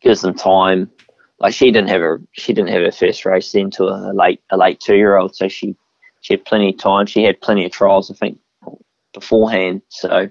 gives 0.00 0.22
them 0.22 0.34
time. 0.34 0.90
Like 1.38 1.54
she 1.54 1.70
didn't 1.70 1.88
have 1.88 2.02
a 2.02 2.18
she 2.32 2.52
didn't 2.52 2.70
have 2.70 2.82
her 2.82 2.92
first 2.92 3.24
race 3.24 3.54
into 3.54 3.84
a 3.84 4.12
late 4.12 4.42
a 4.50 4.56
late 4.56 4.80
two 4.80 4.96
year 4.96 5.16
old, 5.16 5.34
so 5.34 5.48
she 5.48 5.74
she 6.20 6.34
had 6.34 6.44
plenty 6.44 6.70
of 6.70 6.78
time. 6.78 7.06
She 7.06 7.22
had 7.24 7.40
plenty 7.40 7.64
of 7.64 7.72
trials, 7.72 8.10
I 8.10 8.14
think, 8.14 8.38
beforehand. 9.12 9.82
So 9.88 10.30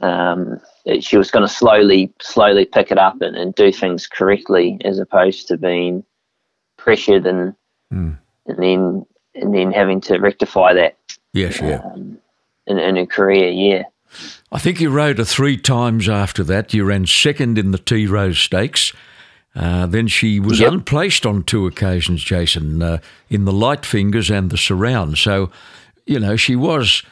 um, 0.00 0.60
it, 0.84 1.04
she 1.04 1.16
was 1.16 1.30
going 1.30 1.46
to 1.46 1.52
slowly, 1.52 2.12
slowly 2.20 2.64
pick 2.64 2.90
it 2.90 2.98
up 2.98 3.20
and, 3.20 3.36
and, 3.36 3.54
do 3.54 3.72
things 3.72 4.06
correctly, 4.06 4.78
as 4.84 4.98
opposed 4.98 5.48
to 5.48 5.56
being 5.56 6.04
pressured 6.76 7.26
and 7.26 7.54
mm. 7.92 8.18
and 8.46 8.58
then 8.58 9.06
and 9.34 9.54
then 9.54 9.72
having 9.72 10.00
to 10.02 10.18
rectify 10.18 10.74
that. 10.74 10.96
Yes, 11.32 11.60
yeah. 11.60 11.80
Um, 11.84 12.18
in, 12.66 12.78
in 12.78 12.96
her 12.96 13.06
career, 13.06 13.48
yeah. 13.48 13.84
I 14.50 14.58
think 14.58 14.80
you 14.80 14.90
rode 14.90 15.18
her 15.18 15.24
three 15.24 15.56
times 15.56 16.08
after 16.08 16.44
that. 16.44 16.74
You 16.74 16.84
ran 16.84 17.06
second 17.06 17.56
in 17.56 17.70
the 17.70 17.78
Tea 17.78 18.06
Rose 18.06 18.38
Stakes. 18.38 18.92
Uh, 19.54 19.86
then 19.86 20.06
she 20.08 20.40
was 20.40 20.60
yep. 20.60 20.72
unplaced 20.72 21.26
on 21.26 21.42
two 21.42 21.66
occasions, 21.66 22.24
Jason, 22.24 22.82
uh, 22.82 22.98
in 23.28 23.44
the 23.44 23.52
light 23.52 23.84
fingers 23.84 24.30
and 24.30 24.50
the 24.50 24.56
surround. 24.56 25.18
So, 25.18 25.50
you 26.06 26.18
know, 26.18 26.36
she 26.36 26.56
was, 26.56 27.02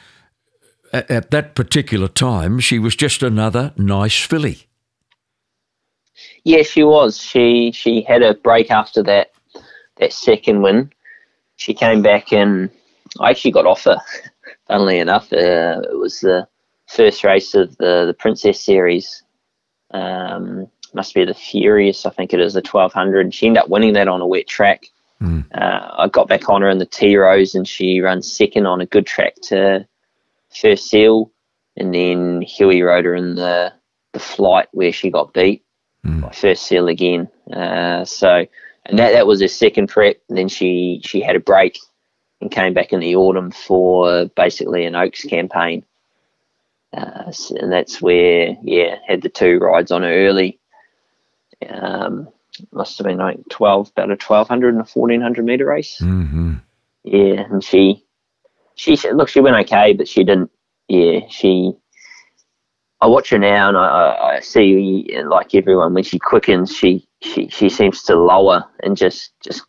at, 0.92 1.11
at 1.11 1.30
that 1.32 1.54
particular 1.54 2.09
time, 2.09 2.59
she 2.59 2.78
was 2.78 2.97
just 2.97 3.23
another 3.23 3.73
nice 3.76 4.18
filly. 4.18 4.66
Yeah, 6.44 6.62
she 6.62 6.82
was. 6.82 7.18
She 7.18 7.70
she 7.73 8.02
had 8.02 8.23
a 8.23 8.35
break 8.35 8.70
after 8.70 9.02
that 9.02 9.32
that 9.99 10.12
second 10.12 10.62
win. 10.62 10.90
She 11.56 11.75
came 11.75 12.02
back 12.02 12.32
and 12.32 12.70
I 13.20 13.30
actually 13.30 13.52
got 13.52 13.66
off 13.66 13.85
her. 13.85 13.99
Funnily 14.68 14.99
enough, 14.99 15.32
uh, 15.32 15.82
it 15.82 15.99
was 15.99 16.20
the 16.20 16.47
first 16.87 17.25
race 17.25 17.54
of 17.54 17.76
the 17.76 18.06
the 18.06 18.14
Princess 18.14 18.62
Series. 18.62 19.23
Um, 19.92 20.68
must 20.94 21.14
be 21.14 21.25
the 21.25 21.35
Furious, 21.35 22.06
I 22.06 22.11
think 22.11 22.32
it 22.32 22.40
is, 22.40 22.54
the 22.54 22.61
1200. 22.61 23.32
She 23.35 23.47
ended 23.47 23.62
up 23.62 23.68
winning 23.68 23.94
that 23.94 24.09
on 24.09 24.20
a 24.20 24.26
wet 24.26 24.47
track. 24.47 24.87
Mm. 25.20 25.44
Uh, 25.54 25.90
I 25.99 26.09
got 26.09 26.28
back 26.28 26.49
on 26.49 26.62
her 26.62 26.70
in 26.70 26.78
the 26.78 26.87
Tea 26.87 27.16
Rose 27.16 27.54
and 27.54 27.68
she 27.68 28.00
runs 28.00 28.30
second 28.30 28.66
on 28.66 28.80
a 28.80 28.87
good 28.87 29.06
track 29.06 29.35
to 29.42 29.87
First 30.54 30.88
Seal. 30.88 31.30
And 31.76 31.94
then 31.94 32.42
Huey 32.42 32.82
rode 32.82 33.04
her 33.04 33.14
in 33.14 33.35
the, 33.35 33.73
the 34.12 34.18
flight 34.18 34.68
where 34.73 34.92
she 34.92 35.11
got 35.11 35.35
beat 35.35 35.64
mm. 36.04 36.23
by 36.23 36.30
First 36.30 36.64
Seal 36.66 36.88
again. 36.88 37.28
Uh, 37.52 38.04
so, 38.04 38.47
and 38.87 38.99
that, 38.99 39.12
that 39.12 39.26
was 39.26 39.40
her 39.40 39.49
second 39.49 39.88
prep. 39.88 40.16
And 40.28 40.38
then 40.38 40.49
she, 40.49 41.00
she 41.04 41.20
had 41.20 41.37
a 41.37 41.40
break 41.40 41.78
and 42.40 42.50
came 42.50 42.75
back 42.75 42.92
in 42.92 43.00
the 43.00 43.16
autumn 43.16 43.50
for 43.50 44.26
basically 44.37 44.85
an 44.85 44.94
Oaks 44.94 45.25
campaign. 45.25 45.85
Uh, 46.92 47.32
and 47.61 47.70
that's 47.70 48.02
where, 48.02 48.56
yeah, 48.62 48.97
had 49.06 49.23
the 49.23 49.28
two 49.28 49.59
rides 49.59 49.92
on 49.92 50.02
her 50.02 50.12
early 50.26 50.60
um, 51.69 52.29
must 52.73 52.99
have 52.99 53.07
been 53.07 53.19
like 53.19 53.38
12, 53.50 53.90
about 53.90 54.11
a 54.11 54.12
1200 54.12 54.69
and 54.75 54.83
a 54.83 54.90
1400 54.90 55.45
meter 55.45 55.67
race. 55.67 55.99
Mm-hmm. 56.00 56.55
Yeah, 57.05 57.45
and 57.50 57.62
she, 57.62 58.05
she, 58.75 58.97
said, 58.97 59.17
look, 59.17 59.29
she 59.29 59.40
went 59.40 59.57
okay, 59.57 59.93
but 59.93 60.09
she 60.09 60.25
didn't, 60.25 60.50
yeah, 60.88 61.21
she, 61.29 61.73
I 63.00 63.07
watch 63.07 63.31
her 63.31 63.38
now 63.38 63.69
and 63.69 63.79
I, 63.79 64.37
I 64.37 64.40
see 64.40 65.09
like 65.25 65.55
everyone 65.55 65.95
when 65.95 66.05
she 66.05 66.19
quickens, 66.19 66.76
she, 66.76 67.09
she, 67.23 67.49
she 67.49 67.69
seems 67.69 68.02
to 68.05 68.17
lower 68.17 68.64
and 68.83 68.97
just, 68.97 69.33
just, 69.43 69.62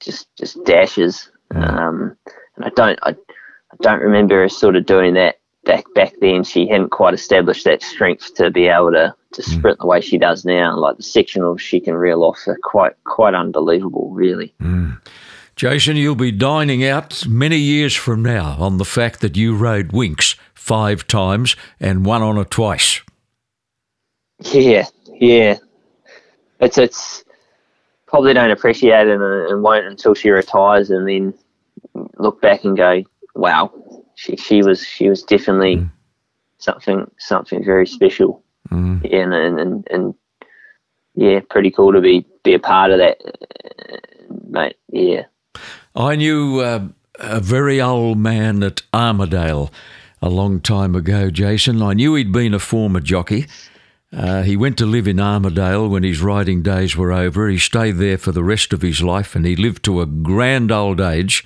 just, 0.00 0.28
just 0.36 0.62
dashes. 0.64 1.30
Um, 1.54 2.16
and 2.56 2.64
I 2.64 2.68
don't, 2.70 2.98
I, 3.02 3.10
I 3.10 3.76
don't 3.80 4.00
remember 4.00 4.42
her 4.42 4.48
sort 4.48 4.76
of 4.76 4.86
doing 4.86 5.14
that 5.14 5.36
back 5.64 5.84
back 5.94 6.12
then 6.20 6.44
she 6.44 6.66
hadn't 6.68 6.90
quite 6.90 7.14
established 7.14 7.64
that 7.64 7.82
strength 7.82 8.34
to 8.34 8.50
be 8.50 8.66
able 8.66 8.92
to, 8.92 9.14
to 9.34 9.42
mm. 9.42 9.44
sprint 9.44 9.78
mm. 9.78 9.82
the 9.82 9.86
way 9.86 10.00
she 10.00 10.18
does 10.18 10.44
now. 10.44 10.76
Like 10.76 10.96
the 10.96 11.02
sectionals 11.02 11.60
she 11.60 11.80
can 11.80 11.94
reel 11.94 12.24
off 12.24 12.40
are 12.46 12.58
quite 12.62 12.92
quite 13.04 13.34
unbelievable, 13.34 14.10
really. 14.10 14.54
Mm. 14.60 15.00
Jason, 15.56 15.96
you'll 15.96 16.16
be 16.16 16.32
dining 16.32 16.84
out 16.84 17.26
many 17.28 17.58
years 17.58 17.94
from 17.94 18.22
now 18.22 18.56
on 18.58 18.78
the 18.78 18.84
fact 18.84 19.20
that 19.20 19.36
you 19.36 19.54
rode 19.54 19.88
Winx 19.88 20.36
five 20.52 21.06
times 21.06 21.54
and 21.78 22.04
won 22.04 22.22
on 22.22 22.38
it 22.38 22.50
twice. 22.50 23.02
Yeah, 24.40 24.86
yeah. 25.06 25.58
It's 26.60 26.78
it's 26.78 27.24
probably 28.06 28.32
don't 28.32 28.50
appreciate 28.50 29.08
it 29.08 29.14
and, 29.14 29.22
and 29.22 29.62
won't 29.62 29.86
until 29.86 30.14
she 30.14 30.30
retires, 30.30 30.90
and 30.90 31.08
then 31.08 31.34
look 32.18 32.40
back 32.40 32.64
and 32.64 32.76
go, 32.76 33.02
"Wow, 33.34 33.72
she 34.14 34.36
she 34.36 34.62
was 34.62 34.84
she 34.84 35.08
was 35.08 35.22
definitely 35.22 35.76
mm. 35.76 35.90
something 36.58 37.10
something 37.18 37.64
very 37.64 37.86
special. 37.86 38.43
Mm. 38.74 39.10
Yeah, 39.10 39.22
and, 39.22 39.60
and, 39.60 39.88
and 39.90 40.14
yeah, 41.14 41.40
pretty 41.48 41.70
cool 41.70 41.92
to 41.92 42.00
be 42.00 42.26
be 42.42 42.54
a 42.54 42.58
part 42.58 42.90
of 42.90 42.98
that, 42.98 43.18
mate. 44.50 44.76
Yeah. 44.90 45.24
I 45.94 46.16
knew 46.16 46.60
uh, 46.60 46.88
a 47.18 47.40
very 47.40 47.80
old 47.80 48.18
man 48.18 48.62
at 48.62 48.82
Armidale 48.92 49.70
a 50.20 50.28
long 50.28 50.60
time 50.60 50.94
ago, 50.94 51.30
Jason. 51.30 51.82
I 51.82 51.92
knew 51.92 52.14
he'd 52.14 52.32
been 52.32 52.54
a 52.54 52.58
former 52.58 53.00
jockey. 53.00 53.46
Uh, 54.12 54.42
he 54.42 54.56
went 54.56 54.78
to 54.78 54.86
live 54.86 55.08
in 55.08 55.16
Armidale 55.16 55.90
when 55.90 56.02
his 56.04 56.20
riding 56.20 56.62
days 56.62 56.96
were 56.96 57.12
over. 57.12 57.48
He 57.48 57.58
stayed 57.58 57.96
there 57.96 58.18
for 58.18 58.32
the 58.32 58.44
rest 58.44 58.72
of 58.72 58.82
his 58.82 59.02
life 59.02 59.34
and 59.34 59.44
he 59.44 59.56
lived 59.56 59.84
to 59.84 60.00
a 60.00 60.06
grand 60.06 60.70
old 60.70 61.00
age. 61.00 61.44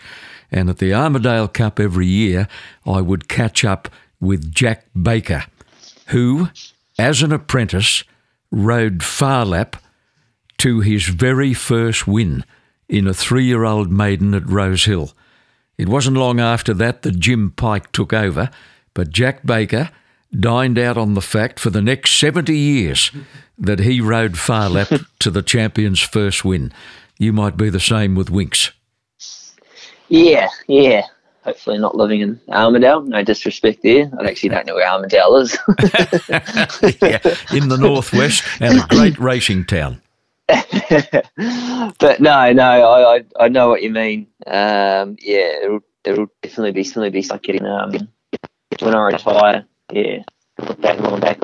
And 0.50 0.68
at 0.70 0.78
the 0.78 0.90
Armidale 0.90 1.52
Cup 1.52 1.80
every 1.80 2.06
year, 2.06 2.46
I 2.86 3.00
would 3.00 3.28
catch 3.28 3.64
up 3.64 3.88
with 4.20 4.52
Jack 4.52 4.86
Baker, 5.00 5.44
who, 6.08 6.48
as 6.98 7.22
an 7.22 7.32
apprentice, 7.32 8.04
rode 8.50 9.02
Phar 9.02 9.44
Lap 9.44 9.76
to 10.58 10.80
his 10.80 11.06
very 11.06 11.54
first 11.54 12.06
win 12.06 12.44
in 12.88 13.06
a 13.06 13.14
three 13.14 13.44
year 13.44 13.64
old 13.64 13.90
maiden 13.90 14.34
at 14.34 14.48
Rose 14.48 14.84
Hill. 14.84 15.12
It 15.76 15.88
wasn't 15.88 16.16
long 16.16 16.40
after 16.40 16.74
that 16.74 17.02
that 17.02 17.20
Jim 17.20 17.52
Pike 17.52 17.92
took 17.92 18.12
over, 18.12 18.50
but 18.94 19.10
Jack 19.10 19.46
Baker 19.46 19.90
dined 20.38 20.78
out 20.78 20.98
on 20.98 21.14
the 21.14 21.22
fact 21.22 21.60
for 21.60 21.70
the 21.70 21.80
next 21.80 22.18
70 22.18 22.54
years 22.56 23.12
that 23.56 23.80
he 23.80 24.00
rode 24.00 24.36
Phar 24.36 24.68
Lap 24.68 24.88
to 25.20 25.30
the 25.30 25.42
champion's 25.42 26.00
first 26.00 26.44
win. 26.44 26.72
You 27.18 27.32
might 27.32 27.56
be 27.56 27.70
the 27.70 27.80
same 27.80 28.14
with 28.14 28.28
Winx. 28.28 28.72
Yeah, 30.08 30.48
yeah. 30.66 31.02
Hopefully 31.48 31.78
not 31.78 31.96
living 31.96 32.20
in 32.20 32.36
Armidale. 32.50 33.06
No 33.06 33.24
disrespect 33.24 33.82
there. 33.82 34.10
I 34.20 34.26
actually 34.26 34.50
don't 34.50 34.66
know 34.66 34.74
where 34.74 34.86
Armidale 34.86 35.40
is. 35.40 35.56
yeah, 37.00 37.56
in 37.56 37.70
the 37.70 37.78
northwest 37.78 38.44
and 38.60 38.78
a 38.78 38.86
great 38.88 39.18
racing 39.18 39.64
town. 39.64 40.02
but 40.46 42.20
no, 42.20 42.52
no, 42.52 42.62
I, 42.62 43.16
I, 43.16 43.24
I 43.40 43.48
know 43.48 43.70
what 43.70 43.82
you 43.82 43.88
mean. 43.88 44.26
Um, 44.46 45.16
yeah, 45.22 45.64
it'll, 45.64 45.80
it'll 46.04 46.26
definitely 46.42 46.72
be 46.72 46.82
definitely 46.82 47.10
be 47.18 47.26
like 47.26 47.42
getting 47.42 47.64
um, 47.64 47.92
when 48.80 48.94
I 48.94 49.06
retire. 49.06 49.64
Yeah, 49.90 50.18
look 50.58 50.78
back, 50.82 51.00
look 51.00 51.18
back. 51.22 51.38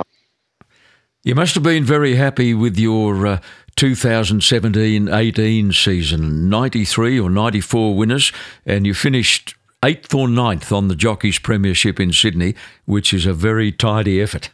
You 1.23 1.35
must 1.35 1.55
have 1.55 1.65
been 1.65 1.85
very 1.85 2.17
happy 2.17 2.53
with 2.53 2.77
your 2.77 3.27
uh, 3.27 3.41
2017 3.77 5.09
18 5.09 5.73
season, 5.73 6.51
93 6.51 7.19
or 7.19 7.31
94 7.31 7.97
winners, 7.97 8.33
and 8.67 8.85
you 8.85 8.93
finished 8.93 9.55
eighth 9.85 10.15
or 10.15 10.29
ninth 10.29 10.73
on 10.73 10.89
the 10.89 10.97
Jockeys 10.97 11.39
Premiership 11.39 12.01
in 12.01 12.13
Sydney, 12.13 12.55
which 12.87 13.13
is 13.13 13.27
a 13.27 13.35
very 13.35 13.71
tidy 13.71 14.21
effort. 14.21 14.51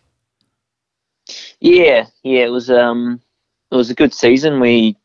Yeah, 1.61 2.07
yeah, 2.23 2.45
it 2.45 2.51
was 2.51 2.71
um, 2.71 3.21
it 3.71 3.77
was 3.77 3.91
a 3.91 3.95
good 3.95 4.13
season. 4.13 4.61
We 4.61 4.97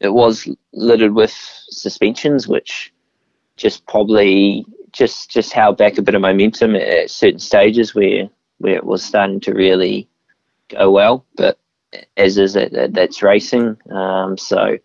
it 0.00 0.10
was 0.10 0.48
littered 0.72 1.14
with 1.14 1.32
suspensions, 1.68 2.48
which 2.48 2.92
just 3.56 3.86
probably 3.86 4.64
just 4.92 5.30
just 5.30 5.52
held 5.52 5.76
back 5.76 5.98
a 5.98 6.02
bit 6.02 6.14
of 6.14 6.22
momentum 6.22 6.74
at 6.74 7.10
certain 7.10 7.38
stages 7.38 7.94
where 7.94 8.28
where 8.58 8.74
it 8.74 8.84
was 8.84 9.04
starting 9.04 9.40
to 9.40 9.52
really 9.52 10.08
go 10.68 10.90
well. 10.90 11.26
But 11.36 11.58
as 12.16 12.38
is 12.38 12.54
that, 12.54 12.92
that's 12.92 13.22
racing. 13.22 13.76
Um, 13.90 14.38
so 14.38 14.78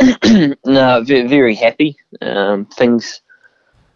no, 0.64 1.02
very 1.04 1.54
happy. 1.54 1.96
Um, 2.22 2.66
things 2.66 3.20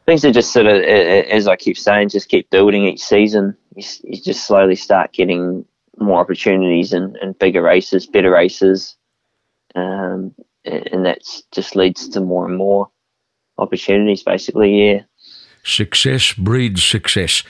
things 0.09 0.25
are 0.25 0.33
just 0.33 0.53
sort 0.53 0.65
of 0.65 0.83
as 0.83 1.47
I 1.47 1.57
keep 1.57 1.77
saying, 1.77 2.09
just 2.09 2.31
keep 2.31 2.49
building 2.49 2.85
each 2.87 3.03
season. 3.03 3.55
You, 3.77 3.85
you 4.05 4.23
just 4.23 4.47
slowly 4.47 4.75
start 4.75 5.13
getting 5.13 5.67
more 5.99 6.19
opportunities 6.19 6.95
and, 6.95 7.15
and 7.17 7.39
bigger 7.39 7.61
races, 7.61 8.07
better 8.07 8.31
races, 8.31 8.97
um, 9.75 10.35
and 10.65 11.05
that 11.05 11.19
just 11.53 11.77
leads 11.77 12.09
to 12.09 12.21
more 12.23 12.47
and 12.47 12.57
more 12.57 12.89
opportunities. 13.59 14.23
Basically, 14.23 14.93
yeah. 14.93 15.03
Success 15.63 16.33
breeds 16.33 16.83
success. 16.83 17.43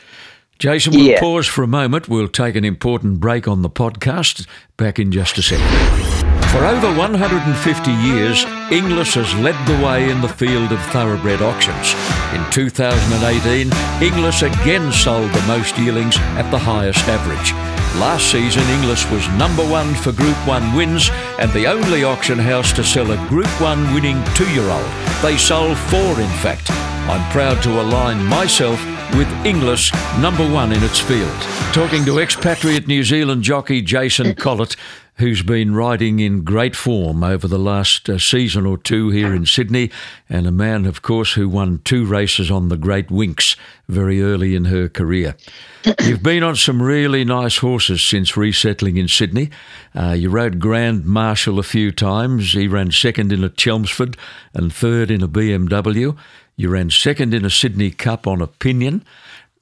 Jason, 0.59 0.95
we'll 0.95 1.05
yeah. 1.05 1.21
pause 1.21 1.47
for 1.47 1.63
a 1.63 1.69
moment. 1.69 2.09
We'll 2.09 2.27
take 2.27 2.57
an 2.57 2.65
important 2.65 3.21
break 3.21 3.47
on 3.47 3.63
the 3.63 3.71
podcast. 3.71 4.49
Back 4.77 4.99
in 4.99 5.13
just 5.13 5.39
a 5.39 5.43
second. 5.43 6.18
For 6.51 6.65
over 6.65 6.89
150 6.97 7.93
years, 7.93 8.45
Inglis 8.73 9.15
has 9.15 9.35
led 9.37 9.55
the 9.67 9.85
way 9.85 10.11
in 10.11 10.23
the 10.23 10.29
field 10.29 10.73
of 10.73 10.81
thoroughbred 10.87 11.43
auctions. 11.43 11.93
In 12.33 12.43
2018, 12.51 13.71
Inglis 14.03 14.43
again 14.43 14.91
sold 14.91 15.31
the 15.31 15.47
most 15.47 15.77
yearlings 15.77 16.17
at 16.41 16.51
the 16.51 16.59
highest 16.59 17.07
average. 17.07 17.53
Last 18.01 18.31
season, 18.31 18.63
Inglis 18.71 19.11
was 19.11 19.29
number 19.37 19.63
one 19.63 19.95
for 19.95 20.13
Group 20.13 20.37
1 20.49 20.75
wins 20.75 21.11
and 21.39 21.53
the 21.53 21.67
only 21.67 22.03
auction 22.05 22.39
house 22.39 22.73
to 22.73 22.83
sell 22.83 23.11
a 23.11 23.29
Group 23.29 23.49
1 23.61 23.93
winning 23.93 24.23
two 24.35 24.51
year 24.53 24.69
old. 24.71 24.91
They 25.21 25.37
sold 25.37 25.77
four, 25.77 26.19
in 26.19 26.33
fact. 26.41 26.71
I'm 27.11 27.31
proud 27.31 27.63
to 27.63 27.81
align 27.81 28.25
myself 28.25 28.79
with 29.15 29.29
Inglis 29.45 29.93
number 30.21 30.47
one 30.51 30.73
in 30.73 30.83
its 30.83 31.01
field. 31.01 31.41
Talking 31.73 32.05
to 32.05 32.19
expatriate 32.19 32.87
New 32.87 33.03
Zealand 33.03 33.43
jockey 33.43 33.81
Jason 33.81 34.35
Collett, 34.35 34.77
who's 35.19 35.43
been 35.43 35.75
riding 35.75 36.21
in 36.21 36.45
great 36.45 36.75
form 36.75 37.23
over 37.23 37.47
the 37.47 37.59
last 37.59 38.09
uh, 38.09 38.19
season 38.19 38.65
or 38.67 38.79
two 38.79 39.11
here 39.11 39.35
in 39.35 39.47
Sydney, 39.47 39.91
and 40.29 40.47
a 40.47 40.53
man, 40.53 40.87
of 40.87 41.03
course, 41.03 41.33
who 41.33 41.49
won 41.49 41.81
two 41.85 42.07
races 42.07 42.51
on 42.51 42.69
the 42.69 42.77
Great 42.77 43.09
Winx 43.09 43.57
very 43.89 44.23
early 44.23 44.55
in 44.55 44.67
her 44.67 44.89
career. 44.89 45.37
You've 46.03 46.23
been 46.23 46.43
on 46.43 46.57
some 46.57 46.81
really 46.81 47.25
nice 47.25 47.59
horses 47.59 48.03
since 48.03 48.37
resettling 48.37 48.97
in 48.97 49.09
Sydney. 49.09 49.51
Uh, 49.95 50.13
you 50.13 50.31
rode 50.31 50.61
Grand 50.61 51.05
Marshal 51.05 51.59
a 51.59 51.65
few 51.65 51.91
times. 51.91 52.53
He 52.53 52.69
ran 52.69 52.93
second 52.93 53.33
in 53.33 53.43
a 53.43 53.49
Chelmsford 53.49 54.17
and 54.55 54.73
third 54.73 55.11
in 55.11 55.23
a 55.23 55.29
BMW. 55.29 56.17
You 56.57 56.71
ran 56.71 56.91
second 56.91 57.35
in 57.35 57.45
a 57.45 57.51
Sydney 57.51 57.91
Cup 57.91 58.27
on 58.27 58.41
Opinion. 58.41 59.05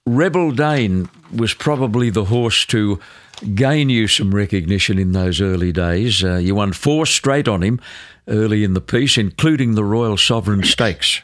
Rebel 0.06 0.52
Dane 0.52 1.08
was 1.34 1.52
probably 1.52 2.10
the 2.10 2.26
horse 2.26 2.64
to 2.66 3.00
gain 3.54 3.88
you 3.88 4.08
some 4.08 4.34
recognition 4.34 4.98
in 4.98 5.12
those 5.12 5.40
early 5.40 5.72
days. 5.72 6.24
Uh, 6.24 6.36
you 6.36 6.54
won 6.54 6.72
four 6.72 7.06
straight 7.06 7.48
on 7.48 7.62
him 7.62 7.80
early 8.28 8.64
in 8.64 8.74
the 8.74 8.80
piece, 8.80 9.18
including 9.18 9.74
the 9.74 9.84
Royal 9.84 10.16
Sovereign 10.16 10.62
Stakes. 10.62 11.22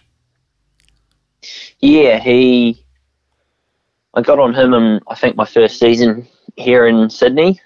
Yeah, 1.81 2.21
he. 2.21 2.85
I 4.14 4.21
got 4.21 4.38
on 4.38 4.54
him 4.54 4.75
in 4.75 5.00
I 5.09 5.14
think 5.14 5.37
my 5.37 5.47
first 5.47 5.78
season 5.78 6.28
here 6.57 6.87
in 6.87 7.11
Sydney. 7.11 7.61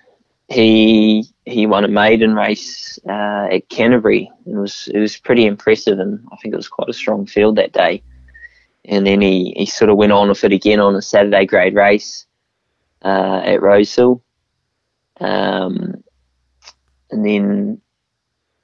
He 0.49 1.25
he 1.45 1.67
won 1.67 1.85
a 1.85 1.89
maiden 1.89 2.35
race 2.35 2.99
uh, 3.09 3.49
at 3.51 3.69
Canterbury. 3.69 4.31
It 4.47 4.55
was 4.55 4.89
it 4.95 4.99
was 4.99 5.17
pretty 5.17 5.45
impressive, 5.45 5.99
and 5.99 6.25
I 6.33 6.37
think 6.37 6.55
it 6.55 6.57
was 6.57 6.69
quite 6.69 6.89
a 6.89 6.95
strong 6.95 7.27
field 7.27 7.57
that 7.57 7.73
day. 7.73 8.03
And 8.85 9.05
then 9.05 9.21
he, 9.21 9.53
he 9.57 9.67
sort 9.67 9.91
of 9.91 9.97
went 9.97 10.13
on 10.13 10.29
with 10.29 10.45
it 10.45 10.53
again 10.53 10.79
on 10.79 10.95
a 10.95 11.03
Saturday 11.03 11.45
grade 11.45 11.75
race 11.75 12.25
uh, 13.05 13.43
at 13.45 13.61
Rosehill. 13.61 14.23
Um, 15.21 16.03
and 17.11 17.25
then 17.25 17.81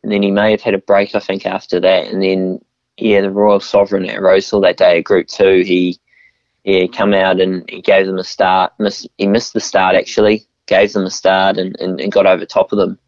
and 0.03 0.13
then 0.13 0.23
he 0.23 0.31
may 0.31 0.51
have 0.51 0.61
had 0.61 0.75
a 0.75 0.79
break, 0.79 1.15
I 1.15 1.21
think, 1.21 1.47
after 1.47 1.79
that. 1.81 2.07
And 2.09 2.23
then 2.23 2.61
yeah, 2.97 3.21
the 3.21 3.31
Royal 3.31 3.61
Sovereign 3.61 4.09
at 4.09 4.21
Rosehill 4.21 4.61
that 4.63 4.77
day 4.77 5.01
Group 5.03 5.29
Two, 5.29 5.63
he 5.63 5.99
yeah, 6.65 6.87
come 6.87 7.15
out 7.15 7.41
and 7.41 7.69
he 7.69 7.81
gave 7.81 8.07
them 8.07 8.19
a 8.19 8.25
start. 8.25 8.73
Miss, 8.79 9.07
he 9.19 9.27
missed 9.27 9.53
the 9.53 9.61
start 9.61 9.97
actually, 9.97 10.47
gave 10.67 10.93
them 10.93 11.05
a 11.05 11.11
start 11.11 11.57
and, 11.57 11.79
and, 11.81 12.01
and 12.01 12.13
got 12.13 12.27
over 12.27 12.45
top 12.45 12.73
of 12.73 12.79
them. 12.79 12.99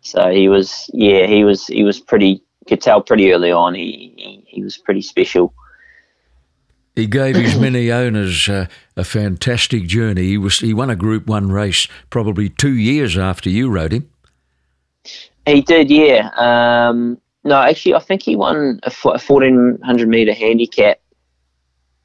So 0.00 0.30
he 0.30 0.48
was 0.48 0.90
yeah, 0.92 1.26
he 1.26 1.44
was 1.44 1.66
he 1.66 1.84
was 1.84 2.00
pretty 2.00 2.42
could 2.66 2.80
tell 2.80 3.00
pretty 3.00 3.32
early 3.32 3.50
on 3.50 3.74
he, 3.74 4.14
he, 4.16 4.44
he 4.46 4.62
was 4.62 4.76
pretty 4.76 5.02
special. 5.02 5.54
He 6.98 7.06
gave 7.06 7.36
his 7.36 7.56
many 7.60 7.92
owners 7.92 8.48
uh, 8.48 8.66
a 8.96 9.04
fantastic 9.04 9.86
journey. 9.86 10.24
He 10.24 10.38
was 10.38 10.58
he 10.58 10.74
won 10.74 10.90
a 10.90 10.96
Group 10.96 11.28
One 11.28 11.50
race 11.52 11.86
probably 12.10 12.48
two 12.48 12.74
years 12.74 13.16
after 13.16 13.48
you 13.48 13.70
rode 13.70 13.92
him. 13.92 14.10
He 15.46 15.62
did, 15.62 15.90
yeah. 15.90 16.30
Um, 16.36 17.20
no, 17.44 17.62
actually, 17.62 17.94
I 17.94 18.00
think 18.00 18.22
he 18.22 18.34
won 18.34 18.80
a, 18.82 18.92
a 19.08 19.18
fourteen 19.18 19.78
hundred 19.84 20.08
meter 20.08 20.34
handicap 20.34 21.00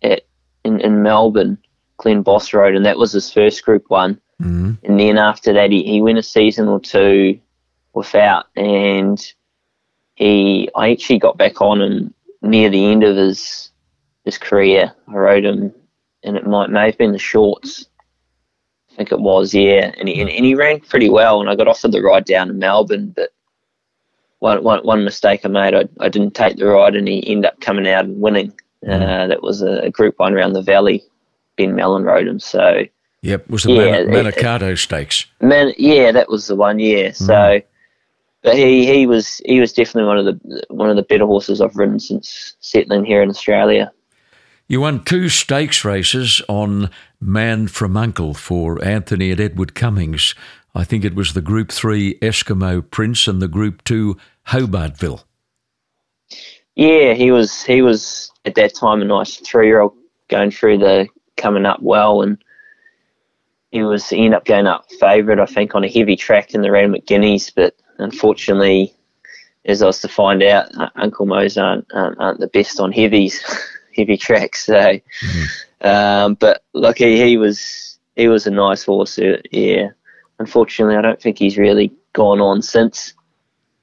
at 0.03 0.21
in, 0.63 0.79
in 0.79 1.01
Melbourne, 1.01 1.57
Glen 1.97 2.21
Boss 2.21 2.53
rode, 2.53 2.75
and 2.75 2.85
that 2.85 2.99
was 2.99 3.13
his 3.13 3.33
first 3.33 3.65
Group 3.65 3.85
One. 3.87 4.21
Mm-hmm. 4.41 4.73
And 4.85 4.99
then 4.99 5.17
after 5.17 5.53
that, 5.53 5.71
he, 5.71 5.83
he 5.83 6.01
went 6.03 6.19
a 6.19 6.23
season 6.23 6.67
or 6.67 6.79
two 6.79 7.39
without, 7.93 8.45
and 8.55 9.19
he 10.13 10.69
I 10.75 10.91
actually 10.91 11.17
got 11.17 11.37
back 11.37 11.61
on 11.61 11.81
him 11.81 12.13
near 12.43 12.69
the 12.69 12.85
end 12.85 13.03
of 13.03 13.15
his 13.15 13.71
his 14.25 14.37
career. 14.37 14.93
I 15.07 15.13
rode 15.13 15.45
him, 15.45 15.73
and 16.23 16.37
it 16.37 16.45
might 16.45 16.69
may 16.69 16.87
have 16.87 16.97
been 16.97 17.11
the 17.11 17.19
shorts. 17.19 17.87
I 18.91 18.95
think 18.95 19.11
it 19.11 19.19
was, 19.19 19.53
yeah. 19.53 19.91
And 19.97 20.07
he, 20.07 20.21
and, 20.21 20.29
and 20.29 20.45
he 20.45 20.53
ran 20.53 20.79
pretty 20.79 21.09
well, 21.09 21.41
and 21.41 21.49
I 21.49 21.55
got 21.55 21.67
offered 21.67 21.91
the 21.91 22.01
ride 22.01 22.25
down 22.25 22.47
to 22.47 22.53
Melbourne, 22.53 23.11
but 23.15 23.31
one, 24.39 24.63
one, 24.63 24.85
one 24.85 25.03
mistake 25.03 25.41
I 25.43 25.47
made, 25.47 25.73
I, 25.73 25.87
I 25.99 26.09
didn't 26.09 26.35
take 26.35 26.57
the 26.57 26.67
ride, 26.67 26.95
and 26.95 27.07
he 27.07 27.27
ended 27.27 27.51
up 27.51 27.59
coming 27.59 27.87
out 27.87 28.05
and 28.05 28.21
winning. 28.21 28.53
Mm. 28.85 29.01
Uh, 29.01 29.27
that 29.27 29.41
was 29.41 29.61
a, 29.61 29.83
a, 29.83 29.89
group 29.89 30.19
one 30.19 30.33
around 30.33 30.53
the 30.53 30.61
valley. 30.61 31.03
Ben 31.55 31.73
Melham 31.73 32.03
rode 32.03 32.27
him, 32.27 32.39
so. 32.39 32.83
Yep, 33.21 33.49
was 33.49 33.63
the 33.63 33.71
yeah, 33.71 34.03
Man- 34.03 34.07
Manikato 34.07 34.77
Stakes. 34.77 35.25
Man, 35.39 35.73
yeah, 35.77 36.11
that 36.11 36.27
was 36.27 36.47
the 36.47 36.55
one. 36.55 36.79
Yeah, 36.79 37.07
mm. 37.07 37.15
so 37.15 37.61
but 38.43 38.57
he, 38.57 38.85
he 38.85 39.07
was 39.07 39.41
he 39.45 39.61
was 39.61 39.71
definitely 39.71 40.07
one 40.07 40.17
of 40.17 40.25
the 40.25 40.63
one 40.69 40.89
of 40.89 40.97
the 40.97 41.03
better 41.03 41.25
horses 41.25 41.61
I've 41.61 41.77
ridden 41.77 41.99
since 41.99 42.55
settling 42.59 43.05
here 43.05 43.23
in 43.23 43.29
Australia. 43.29 43.91
You 44.67 44.81
won 44.81 45.03
two 45.03 45.27
stakes 45.27 45.83
races 45.83 46.41
on 46.47 46.89
Man 47.19 47.67
from 47.67 47.97
Uncle 47.97 48.33
for 48.33 48.83
Anthony 48.83 49.31
and 49.31 49.39
Edward 49.39 49.75
Cummings. 49.75 50.35
I 50.73 50.83
think 50.83 51.03
it 51.03 51.15
was 51.15 51.33
the 51.33 51.41
Group 51.41 51.71
3 51.71 52.17
Eskimo 52.19 52.89
Prince 52.89 53.27
and 53.27 53.41
the 53.41 53.47
Group 53.47 53.83
2 53.83 54.17
Hobartville. 54.47 55.23
Yeah, 56.75 57.13
he 57.13 57.31
was 57.31 57.63
he 57.63 57.81
was 57.81 58.31
at 58.45 58.55
that 58.55 58.73
time 58.73 59.01
a 59.01 59.05
nice 59.05 59.35
three 59.37 59.67
year 59.67 59.81
old 59.81 59.95
going 60.29 60.49
through 60.49 60.79
the 60.79 61.07
coming 61.37 61.65
up 61.65 61.81
well 61.81 62.21
and 62.21 62.43
he 63.71 63.83
was 63.83 64.09
he 64.09 64.17
ended 64.17 64.33
up 64.33 64.45
going 64.45 64.65
up 64.65 64.89
favourite 64.99 65.39
I 65.39 65.45
think 65.45 65.75
on 65.75 65.83
a 65.83 65.89
heavy 65.89 66.15
track 66.15 66.53
in 66.53 66.61
the 66.61 66.71
Randwick 66.71 67.05
Guineas 67.05 67.51
but 67.51 67.75
unfortunately 67.99 68.95
as 69.65 69.81
I 69.81 69.85
was 69.85 69.99
to 69.99 70.07
find 70.07 70.41
out 70.41 70.75
uh, 70.77 70.89
Uncle 70.95 71.25
Mo's 71.25 71.57
aren't, 71.57 71.85
aren't, 71.93 72.19
aren't 72.19 72.39
the 72.39 72.47
best 72.47 72.79
on 72.79 72.91
heavies 72.91 73.43
heavy 73.95 74.17
tracks. 74.17 74.65
So, 74.65 74.73
mm-hmm. 74.73 75.87
um, 75.87 76.35
but 76.35 76.63
he, 76.97 77.17
he 77.17 77.37
was 77.37 77.99
he 78.15 78.27
was 78.27 78.47
a 78.47 78.51
nice 78.51 78.83
horse. 78.83 79.17
Uh, 79.17 79.41
yeah, 79.51 79.89
unfortunately, 80.39 80.95
I 80.95 81.01
don't 81.01 81.21
think 81.21 81.37
he's 81.37 81.57
really 81.57 81.91
gone 82.13 82.41
on 82.41 82.61
since. 82.61 83.13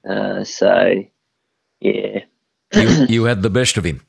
Uh, 0.08 0.44
so, 0.44 1.04
yeah, 1.80 2.20
you, 2.74 2.88
you 3.08 3.24
had 3.24 3.42
the 3.42 3.50
best 3.50 3.76
of 3.76 3.84
him. 3.84 4.00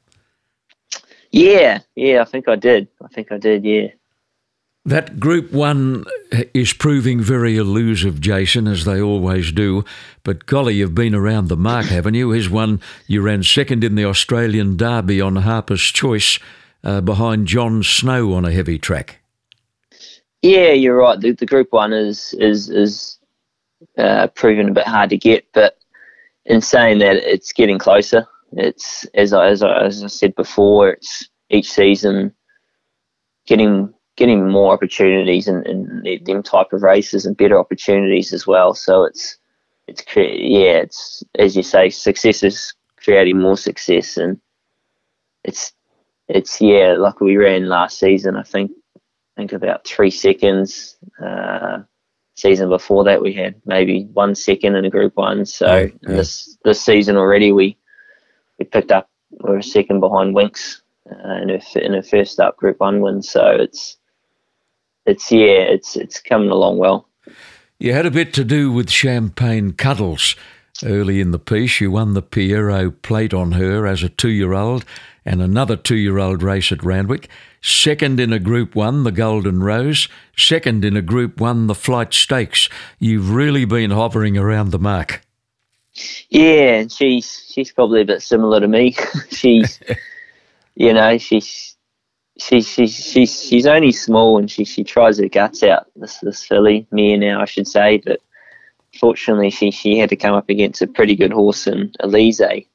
Yeah, 1.32 1.80
yeah, 1.96 2.22
I 2.22 2.26
think 2.26 2.48
I 2.48 2.56
did. 2.56 2.88
I 3.04 3.08
think 3.08 3.32
I 3.32 3.38
did. 3.38 3.64
Yeah. 3.64 3.88
That 4.84 5.20
Group 5.20 5.52
1 5.52 6.06
is 6.56 6.74
proving 6.74 7.22
very 7.22 7.56
elusive, 7.56 8.20
Jason, 8.20 8.68
as 8.68 8.84
they 8.84 9.00
always 9.00 9.52
do. 9.52 9.86
But 10.24 10.48
golly, 10.48 10.76
you've 10.76 10.96
been 10.96 11.14
around 11.14 11.50
the 11.50 11.58
mark, 11.58 11.86
haven't 11.88 12.16
you? 12.16 12.32
Here's 12.32 12.50
one 12.50 12.82
you 13.06 13.22
ran 13.22 13.44
second 13.44 13.84
in 13.84 13.94
the 13.94 14.06
Australian 14.06 14.78
Derby 14.78 15.22
on 15.22 15.36
Harper's 15.36 15.84
Choice 15.84 16.40
uh, 16.84 17.00
behind 17.02 17.48
Jon 17.48 17.84
Snow 17.84 18.34
on 18.34 18.44
a 18.44 18.52
heavy 18.52 18.80
track. 18.80 19.20
Yeah, 20.42 20.72
you're 20.72 20.98
right. 20.98 21.20
The, 21.20 21.34
the 21.34 21.46
Group 21.46 21.68
1 21.72 21.94
is, 21.94 22.34
is, 22.40 22.70
is 22.70 23.20
uh, 24.00 24.28
proven 24.28 24.70
a 24.70 24.74
bit 24.74 24.88
hard 24.88 25.12
to 25.12 25.18
get, 25.18 25.46
but 25.54 25.78
in 26.46 26.60
saying 26.60 26.98
that, 27.00 27.18
it's 27.18 27.54
getting 27.54 27.78
closer. 27.78 28.28
It's, 28.54 29.06
as 29.14 29.32
I, 29.32 29.50
as 29.50 29.62
I, 29.62 29.86
as 29.86 30.04
I 30.04 30.08
said 30.08 30.34
before, 30.34 30.90
it's 30.90 31.30
each 31.52 31.72
season 31.72 32.34
getting 33.46 33.94
getting 34.22 34.48
more 34.48 34.72
opportunities 34.72 35.48
and, 35.48 35.66
and 35.66 36.26
them 36.28 36.44
type 36.44 36.72
of 36.74 36.84
races 36.84 37.26
and 37.26 37.36
better 37.36 37.60
opportunities 37.60 38.34
as 38.34 38.46
well. 38.46 38.76
So 38.76 39.04
it's 39.04 39.38
it's 39.88 40.04
yeah, 40.16 40.78
it's 40.86 41.24
as 41.40 41.56
you 41.56 41.64
say, 41.64 41.90
success 41.90 42.44
is 42.44 42.76
creating 42.98 43.40
more 43.40 43.58
success, 43.58 44.18
and 44.18 44.40
it's 45.44 45.74
it's 46.28 46.62
yeah, 46.62 46.94
like 47.00 47.20
we 47.20 47.36
ran 47.36 47.68
last 47.68 47.98
season. 47.98 48.36
I 48.36 48.44
think 48.44 48.72
I 48.96 49.00
think 49.42 49.54
about 49.54 49.88
three 49.88 50.12
seconds. 50.12 50.98
Uh, 51.20 51.80
season 52.36 52.70
before 52.70 53.04
that, 53.06 53.24
we 53.24 53.34
had 53.34 53.60
maybe 53.66 54.04
one 54.14 54.36
second 54.36 54.76
in 54.76 54.86
a 54.86 54.90
Group 54.92 55.14
One. 55.16 55.48
So 55.48 55.66
yeah, 55.66 55.88
yeah. 56.04 56.16
this 56.18 56.58
this 56.64 56.80
season 56.80 57.18
already, 57.18 57.52
we 57.52 57.76
we 58.60 58.66
picked 58.66 58.92
up 58.92 59.10
we're 59.32 59.58
a 59.58 59.64
second 59.64 60.00
behind 60.00 60.36
Winx 60.36 60.82
uh, 61.10 61.42
in 61.42 61.50
her 61.50 61.80
in 61.80 61.94
her 61.94 62.04
first 62.04 62.40
up 62.40 62.56
Group 62.58 62.80
One 62.80 63.02
win. 63.02 63.24
So 63.24 63.48
it's 63.48 63.98
it's 65.06 65.32
yeah, 65.32 65.62
it's 65.62 65.96
it's 65.96 66.20
coming 66.20 66.50
along 66.50 66.78
well. 66.78 67.08
You 67.80 67.94
had 67.94 68.06
a 68.06 68.12
bit 68.12 68.34
to 68.36 68.44
do 68.44 68.72
with 68.72 68.92
Champagne 68.92 69.74
Cuddles 69.74 70.36
early 70.84 71.20
in 71.20 71.32
the 71.32 71.40
piece. 71.40 71.82
You 71.82 71.92
won 71.92 72.14
the 72.14 72.22
Pierro 72.22 72.92
Plate 73.02 73.34
on 73.34 73.54
her 73.54 73.88
as 73.88 74.04
a 74.04 74.10
two-year-old, 74.10 74.86
and 75.26 75.42
another 75.42 75.76
two-year-old 75.76 76.44
race 76.44 76.72
at 76.72 76.84
Randwick. 76.84 77.30
Second 77.62 78.20
in 78.20 78.34
a 78.34 78.40
Group 78.40 78.76
One, 78.76 79.04
the 79.04 79.12
Golden 79.12 79.64
Rose. 79.64 80.08
Second 80.36 80.84
in 80.84 80.98
a 80.98 81.02
Group 81.02 81.40
One, 81.40 81.68
the 81.68 81.76
Flight 81.76 82.14
Stakes. 82.14 82.70
You've 83.00 83.32
really 83.32 83.66
been 83.66 83.92
hovering 83.92 84.38
around 84.38 84.72
the 84.72 84.80
mark. 84.80 85.22
Yeah, 86.30 86.80
and 86.80 86.92
she's 86.92 87.46
she's 87.50 87.72
probably 87.72 88.02
a 88.02 88.06
bit 88.06 88.22
similar 88.22 88.60
to 88.60 88.68
me. 88.68 88.96
she's, 89.32 89.80
you 90.76 90.94
know, 90.94 91.18
she's 91.18 91.71
she, 92.42 92.62
she, 92.62 92.88
she, 92.88 93.26
she's 93.26 93.68
only 93.68 93.92
small 93.92 94.38
and 94.38 94.50
she, 94.50 94.66
she 94.66 94.84
tries 94.84 95.20
her 95.20 95.30
guts 95.30 95.62
out, 95.64 95.88
this, 95.96 96.18
this 96.20 96.44
filly, 96.44 96.88
Mia 96.92 97.18
now, 97.18 97.42
I 97.42 97.46
should 97.46 97.68
say. 97.68 97.98
But 98.04 98.20
fortunately, 99.00 99.52
she, 99.52 99.70
she 99.70 99.98
had 99.98 100.10
to 100.10 100.16
come 100.16 100.34
up 100.34 100.50
against 100.50 100.82
a 100.82 100.88
pretty 100.88 101.16
good 101.16 101.32
horse 101.32 101.68
in 101.68 101.92
Alizee. 102.02 102.66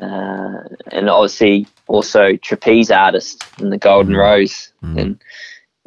Uh, 0.00 0.62
and 0.90 1.08
obviously, 1.10 1.66
also 1.86 2.36
trapeze 2.36 2.90
artist 2.90 3.44
in 3.60 3.70
the 3.70 3.78
Golden 3.78 4.14
Mm. 4.14 4.18
Rose, 4.18 4.72
and 4.82 5.22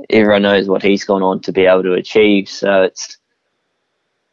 everyone 0.10 0.44
knows 0.44 0.70
what 0.70 0.84
he's 0.84 1.04
gone 1.04 1.24
on 1.24 1.42
to 1.42 1.52
be 1.52 1.66
able 1.66 1.84
to 1.84 1.94
achieve. 1.94 2.48
So 2.48 2.84
it's 2.84 3.18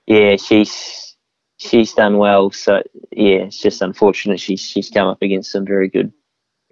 yeah, 0.06 0.36
she's 0.36 1.16
she's 1.56 1.92
done 1.94 2.18
well. 2.18 2.50
So 2.52 2.82
yeah, 3.10 3.46
it's 3.46 3.60
just 3.60 3.82
unfortunate 3.82 4.38
she's 4.38 4.60
she's 4.60 4.90
come 4.90 5.08
up 5.08 5.22
against 5.22 5.50
some 5.50 5.64
very 5.66 5.88
good, 5.88 6.12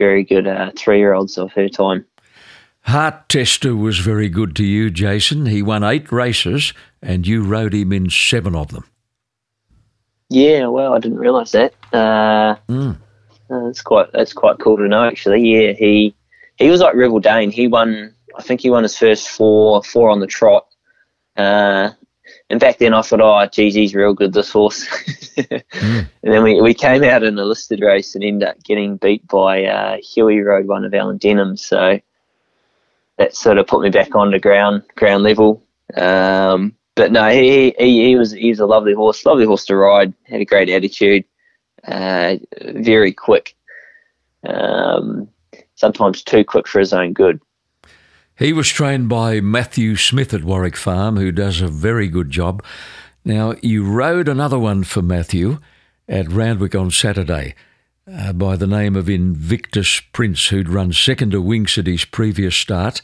very 0.02 0.24
good 0.24 0.46
uh, 0.48 0.70
three 0.76 0.98
year 0.98 1.12
olds 1.14 1.38
of 1.38 1.52
her 1.52 1.68
time. 1.68 2.04
Heart 2.82 3.28
Tester 3.28 3.76
was 3.76 3.98
very 4.00 4.28
good 4.28 4.56
to 4.56 4.64
you, 4.64 4.90
Jason. 4.90 5.46
He 5.46 5.62
won 5.62 5.84
eight 5.84 6.10
races 6.10 6.72
and 7.00 7.24
you 7.26 7.42
rode 7.44 7.74
him 7.74 7.92
in 7.92 8.10
seven 8.10 8.56
of 8.56 8.68
them. 8.72 8.84
Yeah, 10.28 10.66
well, 10.66 10.92
I 10.94 10.98
didn't 10.98 11.18
realise 11.18 11.52
that. 11.52 11.74
Uh, 11.92 12.56
Mm. 12.68 12.96
uh, 13.50 13.66
that's 13.66 13.82
quite 13.82 14.10
that's 14.12 14.32
quite 14.32 14.58
cool 14.58 14.76
to 14.78 14.88
know. 14.88 15.04
Actually, 15.04 15.40
yeah, 15.42 15.72
he 15.72 16.14
he 16.56 16.70
was 16.70 16.80
like 16.80 16.94
Rebel 16.96 17.20
Dane. 17.20 17.50
He 17.52 17.68
won. 17.68 18.14
I 18.36 18.42
think 18.42 18.60
he 18.62 18.70
won 18.70 18.82
his 18.82 18.96
first 18.96 19.28
four 19.28 19.82
four 19.84 20.08
on 20.10 20.20
the 20.20 20.26
trot. 20.26 20.66
Uh, 21.36 21.90
and 22.52 22.60
back 22.60 22.76
then, 22.76 22.92
I 22.92 23.00
thought, 23.00 23.22
oh, 23.22 23.48
geez, 23.50 23.74
he's 23.74 23.94
real 23.94 24.12
good, 24.12 24.34
this 24.34 24.52
horse. 24.52 24.86
And 25.74 26.06
then 26.22 26.44
we, 26.44 26.60
we 26.60 26.74
came 26.74 27.02
out 27.02 27.22
in 27.22 27.38
a 27.38 27.44
listed 27.44 27.80
race 27.80 28.14
and 28.14 28.22
ended 28.22 28.46
up 28.46 28.62
getting 28.62 28.98
beat 28.98 29.26
by 29.26 29.64
uh, 29.64 29.96
Huey 29.96 30.40
rode 30.40 30.66
one 30.66 30.84
of 30.84 30.92
Allan 30.92 31.16
Denham. 31.16 31.56
So 31.56 31.98
that 33.16 33.34
sort 33.34 33.56
of 33.56 33.66
put 33.66 33.80
me 33.80 33.88
back 33.88 34.14
on 34.14 34.30
the 34.30 34.38
ground 34.38 34.82
ground 34.94 35.22
level. 35.22 35.64
Um, 35.96 36.76
but 36.94 37.10
no, 37.10 37.30
he, 37.30 37.74
he 37.78 38.04
he 38.04 38.16
was 38.16 38.32
he 38.32 38.50
was 38.50 38.60
a 38.60 38.66
lovely 38.66 38.92
horse, 38.92 39.24
lovely 39.24 39.46
horse 39.46 39.64
to 39.64 39.76
ride. 39.76 40.12
Had 40.24 40.42
a 40.42 40.44
great 40.44 40.68
attitude, 40.68 41.24
uh, 41.84 42.36
very 42.60 43.12
quick. 43.12 43.56
Um, 44.46 45.28
sometimes 45.74 46.22
too 46.22 46.44
quick 46.44 46.68
for 46.68 46.78
his 46.78 46.92
own 46.92 47.14
good. 47.14 47.40
He 48.38 48.52
was 48.52 48.68
trained 48.68 49.08
by 49.08 49.40
Matthew 49.40 49.96
Smith 49.96 50.32
at 50.32 50.44
Warwick 50.44 50.76
Farm, 50.76 51.16
who 51.16 51.32
does 51.32 51.60
a 51.60 51.68
very 51.68 52.08
good 52.08 52.30
job. 52.30 52.64
Now, 53.24 53.54
you 53.62 53.84
rode 53.84 54.28
another 54.28 54.58
one 54.58 54.84
for 54.84 55.02
Matthew 55.02 55.58
at 56.08 56.30
Randwick 56.32 56.74
on 56.74 56.90
Saturday 56.90 57.54
uh, 58.10 58.32
by 58.32 58.56
the 58.56 58.66
name 58.66 58.96
of 58.96 59.08
Invictus 59.08 60.00
Prince, 60.12 60.48
who'd 60.48 60.68
run 60.68 60.92
second 60.92 61.30
to 61.32 61.42
Winx 61.42 61.78
at 61.78 61.86
his 61.86 62.04
previous 62.04 62.56
start. 62.56 63.00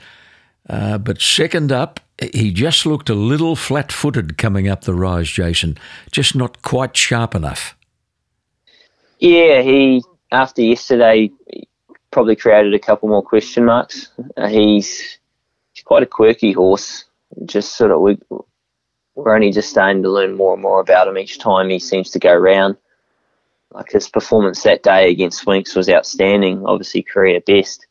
Uh, 0.69 0.99
but 0.99 1.21
second 1.21 1.73
up, 1.73 2.01
he 2.33 2.51
just 2.51 2.85
looked 2.85 3.09
a 3.09 3.15
little 3.15 3.55
flat 3.55 3.93
footed 3.93 4.37
coming 4.39 4.69
up 4.69 4.83
the 4.83 4.95
rise, 4.95 5.31
Jason, 5.31 5.79
just 6.11 6.35
not 6.35 6.63
quite 6.63 6.97
sharp 6.97 7.35
enough. 7.35 7.77
Yeah, 9.19 9.63
he 9.63 10.03
after 10.31 10.63
yesterday 10.63 11.31
probably 12.11 12.37
created 12.37 12.75
a 12.75 12.79
couple 12.79 13.09
more 13.09 13.23
question 13.23 13.65
marks. 13.65 14.09
Uh, 14.37 14.49
he's 14.49 14.99
he's 14.99 15.18
quite 15.89 16.03
a 16.03 16.07
quirky 16.07 16.53
horse. 16.53 17.07
Just 17.47 17.77
sort 17.77 17.91
of 17.91 18.01
we 18.01 18.19
we're 19.15 19.35
only 19.35 19.51
just 19.51 19.71
starting 19.71 20.03
to 20.03 20.11
learn 20.11 20.37
more 20.37 20.53
and 20.53 20.63
more 20.63 20.81
about 20.81 21.09
him 21.09 21.19
each 21.19 21.39
time 21.39 21.71
he 21.71 21.79
seems 21.79 22.11
to 22.11 22.19
go 22.19 22.35
round. 22.35 22.77
Like 23.73 23.91
his 23.91 24.09
performance 24.09 24.63
that 24.63 24.83
day 24.83 25.11
against 25.11 25.47
Winx 25.47 25.75
was 25.75 25.89
outstanding. 25.89 26.65
Obviously, 26.67 27.03
career 27.03 27.41
best. 27.41 27.87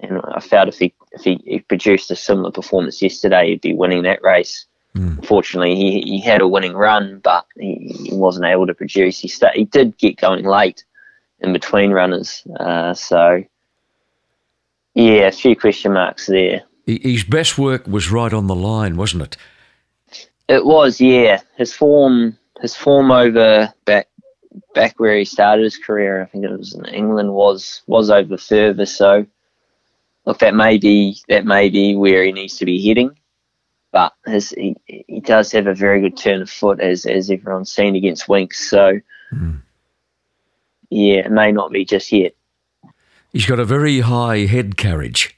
And 0.00 0.20
I 0.22 0.40
felt 0.40 0.68
if 0.68 0.78
he 0.78 0.92
if 1.12 1.22
he, 1.24 1.40
he 1.44 1.60
produced 1.60 2.10
a 2.10 2.16
similar 2.16 2.50
performance 2.50 3.00
yesterday, 3.00 3.48
he'd 3.48 3.62
be 3.62 3.74
winning 3.74 4.02
that 4.02 4.22
race. 4.22 4.66
Unfortunately, 5.18 5.76
he, 5.76 6.00
he 6.02 6.20
had 6.20 6.42
a 6.42 6.48
winning 6.48 6.74
run, 6.74 7.20
but 7.20 7.46
he, 7.58 7.96
he 8.04 8.14
wasn't 8.14 8.46
able 8.46 8.66
to 8.66 8.74
produce. 8.74 9.18
He 9.18 9.28
sta 9.28 9.48
he 9.54 9.64
did 9.64 9.96
get 9.96 10.16
going 10.16 10.44
late 10.44 10.84
in 11.40 11.54
between 11.54 11.90
runners, 11.90 12.44
uh, 12.58 12.92
so 12.92 13.42
yeah, 14.94 15.28
a 15.28 15.32
few 15.32 15.56
question 15.56 15.94
marks 15.94 16.26
there. 16.26 16.64
His 16.86 17.24
best 17.24 17.58
work 17.58 17.86
was 17.86 18.10
right 18.10 18.32
on 18.32 18.46
the 18.46 18.54
line, 18.54 18.96
wasn't 18.96 19.22
it? 19.22 19.36
It 20.48 20.64
was, 20.64 21.00
yeah. 21.00 21.40
His 21.56 21.72
form, 21.72 22.36
his 22.60 22.74
form 22.74 23.10
over 23.10 23.72
back 23.84 24.08
back 24.74 24.98
where 24.98 25.16
he 25.16 25.24
started 25.24 25.62
his 25.62 25.76
career, 25.76 26.22
I 26.22 26.26
think 26.26 26.44
it 26.44 26.50
was 26.50 26.74
in 26.74 26.84
England, 26.86 27.32
was 27.32 27.82
was 27.86 28.10
over 28.10 28.36
further. 28.36 28.86
So, 28.86 29.26
look, 30.26 30.38
that 30.40 30.54
may 30.54 30.78
be 30.78 31.18
that 31.28 31.44
may 31.44 31.68
be 31.68 31.94
where 31.94 32.24
he 32.24 32.32
needs 32.32 32.56
to 32.58 32.64
be 32.64 32.84
heading. 32.86 33.16
But 33.92 34.12
his 34.26 34.50
he, 34.50 34.76
he 34.86 35.20
does 35.20 35.52
have 35.52 35.66
a 35.66 35.74
very 35.74 36.00
good 36.00 36.16
turn 36.16 36.42
of 36.42 36.50
foot, 36.50 36.80
as 36.80 37.06
as 37.06 37.30
everyone's 37.30 37.72
seen 37.72 37.94
against 37.94 38.26
Winx. 38.26 38.54
So, 38.54 39.00
hmm. 39.30 39.56
yeah, 40.90 41.26
it 41.26 41.32
may 41.32 41.52
not 41.52 41.70
be 41.70 41.84
just 41.84 42.10
yet. 42.10 42.34
He's 43.32 43.46
got 43.46 43.60
a 43.60 43.64
very 43.64 44.00
high 44.00 44.46
head 44.46 44.76
carriage. 44.76 45.36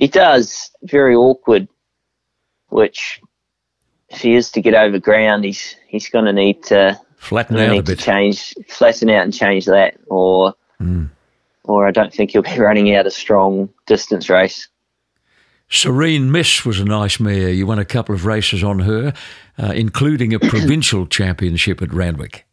He 0.00 0.08
does 0.08 0.70
very 0.82 1.14
awkward, 1.14 1.68
which 2.70 3.20
if 4.08 4.22
he 4.22 4.34
is 4.34 4.50
to 4.52 4.62
get 4.62 4.72
over 4.72 4.98
ground, 4.98 5.44
he's 5.44 5.76
he's 5.86 6.08
going 6.08 6.24
to 6.24 6.32
need 6.32 6.62
to 6.64 6.98
Flatten 7.16 7.58
out 7.58 7.76
a 7.76 7.82
bit. 7.82 7.98
change, 7.98 8.54
flatten 8.66 9.10
out 9.10 9.24
and 9.24 9.34
change 9.34 9.66
that, 9.66 9.98
or 10.06 10.54
or 11.64 11.86
I 11.86 11.90
don't 11.90 12.14
think 12.14 12.30
he'll 12.30 12.40
be 12.40 12.58
running 12.58 12.94
out 12.96 13.06
a 13.06 13.10
strong 13.10 13.68
distance 13.86 14.30
race. 14.30 14.68
Serene 15.68 16.32
Miss 16.32 16.64
was 16.64 16.80
a 16.80 16.84
nice 16.86 17.20
mare. 17.20 17.50
You 17.50 17.66
won 17.66 17.78
a 17.78 17.84
couple 17.84 18.14
of 18.14 18.24
races 18.24 18.64
on 18.64 18.78
her, 18.78 19.12
uh, 19.58 19.72
including 19.76 20.32
a 20.32 20.38
provincial 20.48 21.06
championship 21.06 21.82
at 21.82 21.92
Randwick. 21.92 22.46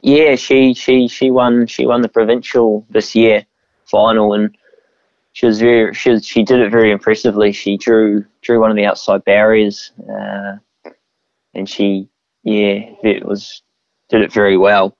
Yeah, 0.00 0.34
she 0.34 0.74
she 0.74 1.06
she 1.06 1.30
won 1.30 1.68
she 1.68 1.86
won 1.86 2.02
the 2.02 2.08
provincial 2.08 2.84
this 2.90 3.14
year 3.14 3.46
final, 3.84 4.32
and 4.32 4.56
she 5.32 5.46
was 5.46 5.60
very 5.60 5.94
she 5.94 6.10
was, 6.10 6.26
she 6.26 6.42
did 6.42 6.60
it 6.60 6.70
very 6.70 6.90
impressively. 6.90 7.52
She 7.52 7.76
drew 7.76 8.24
drew 8.42 8.60
one 8.60 8.70
of 8.70 8.76
the 8.76 8.84
outside 8.84 9.24
barriers, 9.24 9.92
uh, 10.08 10.56
and 11.54 11.68
she 11.68 12.08
yeah 12.44 12.80
it 13.02 13.24
was 13.24 13.62
did 14.08 14.22
it 14.22 14.32
very 14.32 14.56
well. 14.56 14.96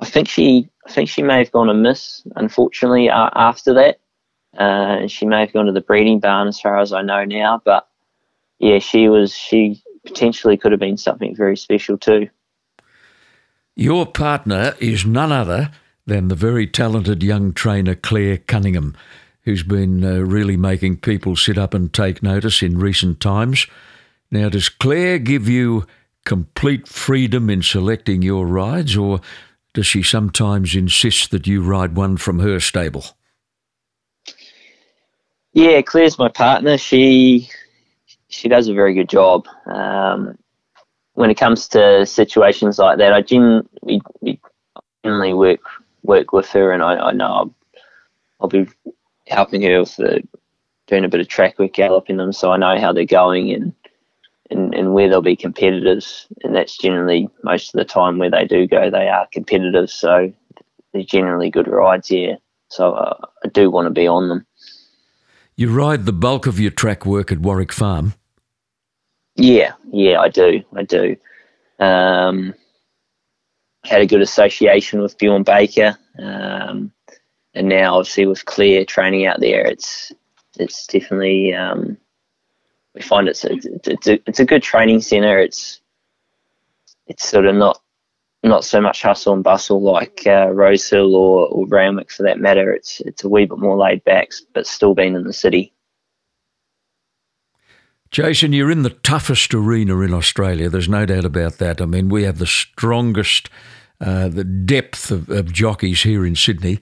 I 0.00 0.06
think 0.06 0.28
she 0.28 0.68
I 0.86 0.92
think 0.92 1.08
she 1.08 1.22
may 1.22 1.38
have 1.38 1.52
gone 1.52 1.68
a 1.68 1.74
miss 1.74 2.22
unfortunately 2.36 3.08
uh, 3.08 3.30
after 3.34 3.72
that. 3.74 4.00
Uh, 4.58 5.00
and 5.02 5.12
she 5.12 5.26
may 5.26 5.40
have 5.40 5.52
gone 5.52 5.66
to 5.66 5.72
the 5.72 5.82
breeding 5.82 6.18
barn 6.18 6.48
as 6.48 6.58
far 6.58 6.78
as 6.78 6.90
I 6.92 7.02
know 7.02 7.24
now, 7.24 7.60
but 7.64 7.86
yeah, 8.58 8.78
she 8.78 9.08
was 9.08 9.34
she 9.34 9.82
potentially 10.04 10.56
could 10.56 10.72
have 10.72 10.80
been 10.80 10.96
something 10.96 11.36
very 11.36 11.56
special 11.56 11.98
too. 11.98 12.28
Your 13.74 14.06
partner 14.06 14.74
is 14.80 15.04
none 15.04 15.30
other 15.30 15.70
than 16.06 16.28
the 16.28 16.34
very 16.34 16.66
talented 16.66 17.22
young 17.22 17.52
trainer 17.52 17.94
Claire 17.94 18.38
Cunningham, 18.38 18.96
who's 19.46 19.62
been 19.62 20.04
uh, 20.04 20.18
really 20.18 20.56
making 20.56 20.98
people 20.98 21.36
sit 21.36 21.56
up 21.56 21.72
and 21.72 21.92
take 21.94 22.22
notice 22.22 22.62
in 22.62 22.78
recent 22.78 23.20
times. 23.20 23.66
Now, 24.30 24.48
does 24.48 24.68
Claire 24.68 25.20
give 25.20 25.48
you 25.48 25.86
complete 26.24 26.88
freedom 26.88 27.48
in 27.48 27.62
selecting 27.62 28.22
your 28.22 28.44
rides, 28.44 28.96
or 28.96 29.20
does 29.72 29.86
she 29.86 30.02
sometimes 30.02 30.74
insist 30.74 31.30
that 31.30 31.46
you 31.46 31.62
ride 31.62 31.94
one 31.94 32.16
from 32.16 32.40
her 32.40 32.58
stable? 32.58 33.04
Yeah, 35.52 35.80
Claire's 35.80 36.18
my 36.18 36.28
partner. 36.28 36.76
She 36.76 37.48
she 38.28 38.48
does 38.48 38.66
a 38.68 38.74
very 38.74 38.94
good 38.94 39.08
job. 39.08 39.46
Um, 39.66 40.36
when 41.14 41.30
it 41.30 41.36
comes 41.36 41.68
to 41.68 42.04
situations 42.04 42.80
like 42.80 42.98
that, 42.98 43.12
I 43.12 43.22
gen- 43.22 43.66
we, 43.80 44.00
we 44.20 44.40
generally 45.04 45.32
work 45.32 45.60
work 46.02 46.32
with 46.32 46.48
her, 46.50 46.72
and 46.72 46.82
I, 46.82 46.96
I 46.96 47.12
know 47.12 47.26
I'll, 47.26 47.54
I'll 48.40 48.48
be 48.48 48.66
helping 49.26 49.62
her 49.62 49.80
with 49.80 49.96
the, 49.96 50.22
doing 50.86 51.04
a 51.04 51.08
bit 51.08 51.20
of 51.20 51.28
track 51.28 51.58
work, 51.58 51.72
galloping 51.72 52.16
them, 52.16 52.32
so 52.32 52.52
I 52.52 52.56
know 52.56 52.78
how 52.78 52.92
they're 52.92 53.04
going 53.04 53.52
and, 53.52 53.72
and 54.50 54.74
and 54.74 54.94
where 54.94 55.08
they'll 55.08 55.22
be 55.22 55.36
competitors. 55.36 56.26
And 56.44 56.54
that's 56.54 56.78
generally 56.78 57.28
most 57.42 57.74
of 57.74 57.78
the 57.78 57.84
time 57.84 58.18
where 58.18 58.30
they 58.30 58.44
do 58.46 58.66
go, 58.66 58.90
they 58.90 59.08
are 59.08 59.26
competitive. 59.32 59.90
So 59.90 60.32
they're 60.92 61.02
generally 61.02 61.50
good 61.50 61.68
rides, 61.68 62.10
yeah. 62.10 62.36
So 62.68 62.92
uh, 62.92 63.26
I 63.44 63.48
do 63.48 63.70
want 63.70 63.86
to 63.86 63.90
be 63.90 64.06
on 64.06 64.28
them. 64.28 64.46
You 65.56 65.70
ride 65.70 66.04
the 66.04 66.12
bulk 66.12 66.46
of 66.46 66.60
your 66.60 66.70
track 66.70 67.06
work 67.06 67.32
at 67.32 67.38
Warwick 67.38 67.72
Farm. 67.72 68.14
Yeah, 69.36 69.72
yeah, 69.90 70.20
I 70.20 70.28
do. 70.28 70.62
I 70.74 70.82
do. 70.82 71.16
Um, 71.78 72.54
had 73.84 74.00
a 74.00 74.06
good 74.06 74.20
association 74.20 75.00
with 75.00 75.18
Bjorn 75.18 75.42
Baker, 75.42 75.96
um, 76.18 76.92
and 77.56 77.68
now 77.68 77.96
obviously 77.96 78.26
with 78.26 78.44
Claire 78.44 78.84
training 78.84 79.26
out 79.26 79.40
there, 79.40 79.66
it's 79.66 80.12
it's 80.58 80.86
definitely 80.86 81.54
um, 81.54 81.96
we 82.94 83.00
find 83.00 83.28
it's 83.28 83.44
a, 83.44 83.52
it's 83.84 84.06
a 84.06 84.28
it's 84.28 84.40
a 84.40 84.44
good 84.44 84.62
training 84.62 85.00
centre. 85.00 85.38
It's 85.38 85.80
it's 87.06 87.28
sort 87.28 87.46
of 87.46 87.56
not 87.56 87.80
not 88.42 88.64
so 88.64 88.80
much 88.80 89.02
hustle 89.02 89.32
and 89.32 89.42
bustle 89.42 89.82
like 89.82 90.24
uh, 90.26 90.50
Rosehill 90.52 91.16
or, 91.16 91.48
or 91.48 91.66
Randwick 91.66 92.12
for 92.12 92.22
that 92.24 92.38
matter. 92.38 92.72
It's 92.72 93.00
it's 93.00 93.24
a 93.24 93.28
wee 93.28 93.46
bit 93.46 93.58
more 93.58 93.76
laid 93.76 94.04
back, 94.04 94.32
but 94.52 94.66
still 94.66 94.94
being 94.94 95.16
in 95.16 95.24
the 95.24 95.32
city. 95.32 95.72
Jason, 98.10 98.52
you're 98.52 98.70
in 98.70 98.82
the 98.82 98.90
toughest 98.90 99.52
arena 99.52 99.98
in 100.00 100.14
Australia. 100.14 100.68
There's 100.68 100.88
no 100.88 101.06
doubt 101.06 101.24
about 101.24 101.58
that. 101.58 101.80
I 101.80 101.86
mean, 101.86 102.08
we 102.08 102.22
have 102.22 102.38
the 102.38 102.46
strongest, 102.46 103.50
uh, 104.00 104.28
the 104.28 104.44
depth 104.44 105.10
of, 105.10 105.28
of 105.28 105.52
jockeys 105.52 106.02
here 106.02 106.24
in 106.24 106.36
Sydney. 106.36 106.80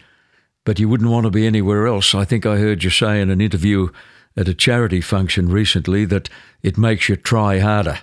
But 0.65 0.79
you 0.79 0.89
wouldn't 0.89 1.11
want 1.11 1.25
to 1.25 1.31
be 1.31 1.47
anywhere 1.47 1.87
else. 1.87 2.15
I 2.15 2.25
think 2.25 2.47
I 2.47 2.57
heard 2.57 2.83
you 2.83 2.91
say 2.91 3.21
in 3.21 3.31
an 3.31 3.41
interview 3.41 3.89
at 4.37 4.49
a 4.49 4.55
charity 4.55 5.01
function 5.01 5.49
recently 5.49 6.05
that 6.07 6.29
it 6.63 6.77
makes 6.77 7.09
you 7.09 7.17
try 7.17 7.61
harder. 7.61 8.01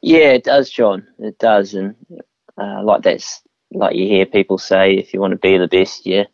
Yeah, 0.00 0.32
it 0.32 0.44
does, 0.44 0.70
John. 0.70 1.06
It 1.18 1.38
does, 1.38 1.74
and 1.74 1.94
uh, 2.58 2.82
like 2.82 3.02
that's 3.02 3.40
like 3.72 3.96
you 3.96 4.06
hear 4.06 4.26
people 4.26 4.58
say, 4.58 4.94
if 4.94 5.12
you 5.12 5.20
want 5.20 5.32
to 5.32 5.38
be 5.38 5.56
the 5.56 5.68
best, 5.68 6.06
yeah, 6.06 6.24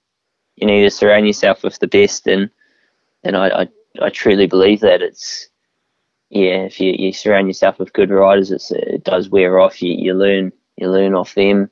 you 0.57 0.66
need 0.66 0.83
to 0.83 0.90
surround 0.90 1.27
yourself 1.27 1.62
with 1.62 1.79
the 1.79 1.87
best, 1.87 2.27
and 2.27 2.51
and 3.23 3.37
I 3.37 3.62
I, 3.62 3.68
I 4.03 4.11
truly 4.11 4.46
believe 4.46 4.81
that 4.81 5.03
it's 5.03 5.49
yeah, 6.31 6.62
if 6.62 6.81
you, 6.81 6.94
you 6.96 7.12
surround 7.12 7.49
yourself 7.49 7.79
with 7.79 7.92
good 7.92 8.11
riders, 8.11 8.51
it 8.70 9.05
does 9.05 9.29
wear 9.29 9.59
off. 9.59 9.83
You, 9.83 9.92
you 9.92 10.14
learn 10.14 10.53
you 10.77 10.90
learn 10.90 11.14
off 11.14 11.35
them, 11.35 11.70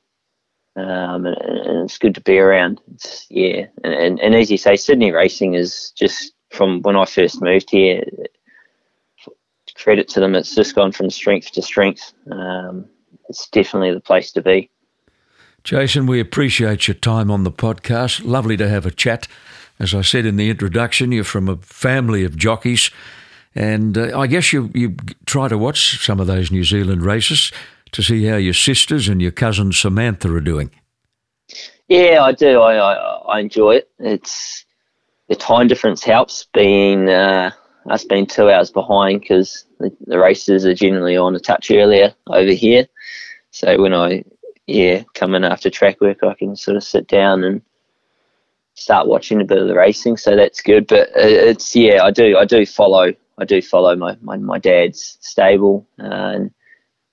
um, 0.75 1.25
and, 1.25 1.35
and, 1.37 1.83
it's 1.83 1.97
good 1.97 2.15
to 2.15 2.21
be 2.21 2.37
around. 2.37 2.79
It's, 2.93 3.25
yeah, 3.29 3.65
and, 3.83 3.93
and, 3.93 4.19
and 4.19 4.35
as 4.35 4.51
you 4.51 4.57
say, 4.57 4.75
Sydney 4.75 5.11
racing 5.11 5.55
is 5.55 5.91
just 5.91 6.33
from 6.51 6.81
when 6.81 6.95
I 6.95 7.05
first 7.05 7.41
moved 7.41 7.69
here. 7.69 8.03
Credit 9.75 10.09
to 10.09 10.19
them, 10.19 10.35
it's 10.35 10.53
just 10.55 10.75
gone 10.75 10.91
from 10.91 11.09
strength 11.09 11.51
to 11.51 11.61
strength. 11.61 12.11
Um, 12.29 12.85
it's 13.29 13.47
definitely 13.47 13.93
the 13.93 14.01
place 14.01 14.31
to 14.33 14.41
be. 14.41 14.69
Jason, 15.63 16.05
we 16.05 16.19
appreciate 16.19 16.87
your 16.87 16.95
time 16.95 17.31
on 17.31 17.43
the 17.43 17.51
podcast. 17.51 18.25
Lovely 18.25 18.57
to 18.57 18.67
have 18.67 18.85
a 18.85 18.91
chat. 18.91 19.27
As 19.79 19.93
I 19.93 20.01
said 20.01 20.25
in 20.25 20.35
the 20.35 20.49
introduction, 20.49 21.11
you're 21.11 21.23
from 21.23 21.47
a 21.47 21.57
family 21.57 22.25
of 22.25 22.35
jockeys, 22.35 22.91
and 23.55 23.97
uh, 23.97 24.19
I 24.19 24.27
guess 24.27 24.51
you 24.51 24.69
you 24.73 24.95
try 25.25 25.47
to 25.47 25.57
watch 25.57 26.05
some 26.05 26.19
of 26.19 26.27
those 26.27 26.51
New 26.51 26.65
Zealand 26.65 27.03
races 27.03 27.51
to 27.91 28.03
see 28.03 28.25
how 28.25 28.35
your 28.35 28.53
sisters 28.53 29.07
and 29.07 29.21
your 29.21 29.31
cousin 29.31 29.71
Samantha 29.71 30.33
are 30.33 30.41
doing. 30.41 30.71
Yeah, 31.87 32.23
I 32.23 32.33
do. 32.33 32.59
I 32.59 32.75
I, 32.75 32.93
I 33.35 33.39
enjoy 33.39 33.77
it. 33.77 33.89
It's 33.99 34.65
the 35.27 35.35
time 35.35 35.67
difference 35.67 36.03
helps. 36.03 36.45
Being 36.53 37.09
uh, 37.09 37.51
us 37.89 38.03
being 38.03 38.27
two 38.27 38.49
hours 38.49 38.71
behind 38.71 39.21
because 39.21 39.65
the, 39.79 39.95
the 40.05 40.19
races 40.19 40.65
are 40.65 40.73
generally 40.73 41.17
on 41.17 41.35
a 41.35 41.39
touch 41.39 41.71
earlier 41.71 42.13
over 42.27 42.51
here. 42.51 42.87
So 43.51 43.81
when 43.81 43.93
I 43.93 44.23
yeah 44.67 45.03
come 45.15 45.33
in 45.33 45.43
after 45.43 45.69
track 45.69 45.99
work, 46.01 46.23
I 46.23 46.35
can 46.35 46.55
sort 46.55 46.77
of 46.77 46.83
sit 46.83 47.07
down 47.07 47.43
and 47.43 47.61
start 48.75 49.07
watching 49.07 49.41
a 49.41 49.45
bit 49.45 49.57
of 49.57 49.67
the 49.67 49.75
racing. 49.75 50.17
So 50.17 50.35
that's 50.35 50.61
good. 50.61 50.87
But 50.87 51.09
it's 51.15 51.75
yeah, 51.75 52.03
I 52.03 52.11
do 52.11 52.37
I 52.37 52.45
do 52.45 52.65
follow 52.65 53.13
I 53.39 53.45
do 53.45 53.61
follow 53.61 53.95
my 53.95 54.15
my, 54.21 54.37
my 54.37 54.59
dad's 54.59 55.17
stable 55.21 55.87
uh, 55.99 56.33
and 56.35 56.51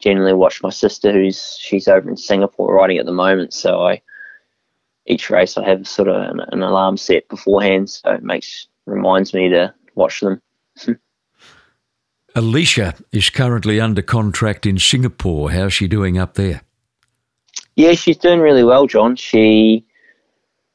generally 0.06 0.32
watch 0.32 0.62
my 0.62 0.70
sister 0.70 1.12
who's 1.12 1.58
she's 1.60 1.88
over 1.88 2.08
in 2.08 2.16
Singapore 2.16 2.72
riding 2.72 2.98
at 2.98 3.06
the 3.06 3.12
moment. 3.12 3.52
So 3.52 3.82
I 3.82 4.00
each 5.06 5.30
race 5.30 5.58
I 5.58 5.68
have 5.68 5.88
sort 5.88 6.06
of 6.06 6.14
an, 6.14 6.40
an 6.52 6.62
alarm 6.62 6.96
set 6.96 7.28
beforehand, 7.28 7.90
so 7.90 8.12
it 8.12 8.22
makes 8.22 8.68
reminds 8.86 9.34
me 9.34 9.48
to 9.48 9.74
watch 9.96 10.20
them. 10.20 10.40
Alysha 12.36 13.02
is 13.10 13.30
currently 13.30 13.80
under 13.80 14.02
contract 14.02 14.64
in 14.64 14.78
Singapore. 14.78 15.50
How's 15.50 15.72
she 15.72 15.88
doing 15.88 16.18
up 16.18 16.34
there? 16.34 16.62
Yeah, 17.74 17.94
she's 17.94 18.18
doing 18.18 18.38
really 18.38 18.62
well, 18.62 18.86
John. 18.86 19.16
She, 19.16 19.84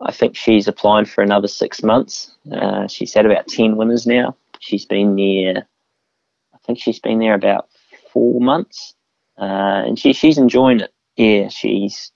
I 0.02 0.12
think 0.12 0.36
she's 0.36 0.68
applying 0.68 1.06
for 1.06 1.24
another 1.24 1.48
six 1.48 1.84
months. 1.84 2.36
Uh, 2.52 2.88
she's 2.88 3.14
had 3.14 3.26
about 3.26 3.48
10 3.48 3.78
winners 3.78 4.06
now. 4.06 4.36
She's 4.60 4.86
been 4.86 5.16
there, 5.16 5.68
I 6.54 6.58
think 6.66 6.80
she's 6.80 7.00
been 7.00 7.20
there 7.20 7.36
about 7.36 7.70
four 8.12 8.42
months. 8.42 8.96
Uh, 9.42 9.84
and 9.88 9.98
she, 9.98 10.14
she's 10.14 10.38
enjoying 10.38 10.82
it. 10.82 10.94
Yeah, 11.18 11.50
she's, 11.50 12.12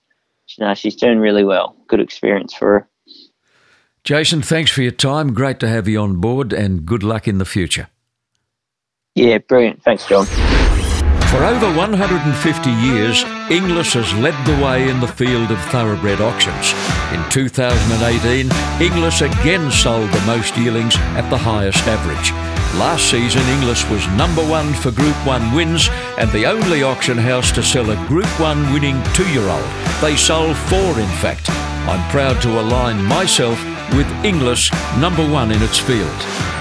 no, 0.58 0.74
she's 0.74 0.94
doing 0.94 1.18
really 1.18 1.44
well. 1.44 1.76
Good 1.88 2.00
experience 2.00 2.54
for 2.54 2.66
her. 2.66 2.88
Jason, 4.04 4.40
thanks 4.40 4.70
for 4.70 4.82
your 4.82 4.92
time. 4.92 5.34
Great 5.34 5.58
to 5.58 5.68
have 5.68 5.88
you 5.88 6.00
on 6.00 6.20
board 6.20 6.52
and 6.52 6.86
good 6.86 7.02
luck 7.02 7.26
in 7.26 7.38
the 7.38 7.44
future. 7.44 7.88
Yeah, 9.16 9.38
brilliant. 9.38 9.82
Thanks, 9.82 10.06
John. 10.06 10.26
For 10.26 11.42
over 11.42 11.66
150 11.76 12.70
years, 12.70 13.24
Inglis 13.48 13.94
has 13.94 14.12
led 14.14 14.34
the 14.44 14.64
way 14.64 14.88
in 14.88 14.98
the 14.98 15.06
field 15.06 15.52
of 15.52 15.60
thoroughbred 15.66 16.20
auctions. 16.20 16.74
In 17.14 17.22
2018, 17.30 18.50
Inglis 18.82 19.20
again 19.20 19.70
sold 19.70 20.10
the 20.10 20.26
most 20.26 20.56
yearlings 20.56 20.96
at 21.14 21.30
the 21.30 21.38
highest 21.38 21.78
average. 21.86 22.32
Last 22.76 23.08
season, 23.08 23.42
Inglis 23.42 23.88
was 23.88 24.04
number 24.18 24.42
one 24.42 24.74
for 24.74 24.90
Group 24.90 25.14
1 25.24 25.54
wins 25.54 25.88
and 26.18 26.28
the 26.32 26.44
only 26.46 26.82
auction 26.82 27.16
house 27.16 27.52
to 27.52 27.62
sell 27.62 27.88
a 27.88 28.08
Group 28.08 28.26
1 28.40 28.72
winning 28.72 29.00
two 29.14 29.30
year 29.30 29.48
old. 29.48 29.70
They 30.02 30.16
sold 30.16 30.56
four, 30.56 30.98
in 30.98 31.12
fact. 31.22 31.48
I'm 31.86 32.02
proud 32.10 32.42
to 32.42 32.60
align 32.60 33.00
myself 33.04 33.62
with 33.94 34.10
Inglis, 34.24 34.72
number 34.98 35.22
one 35.22 35.52
in 35.52 35.62
its 35.62 35.78
field. 35.78 36.55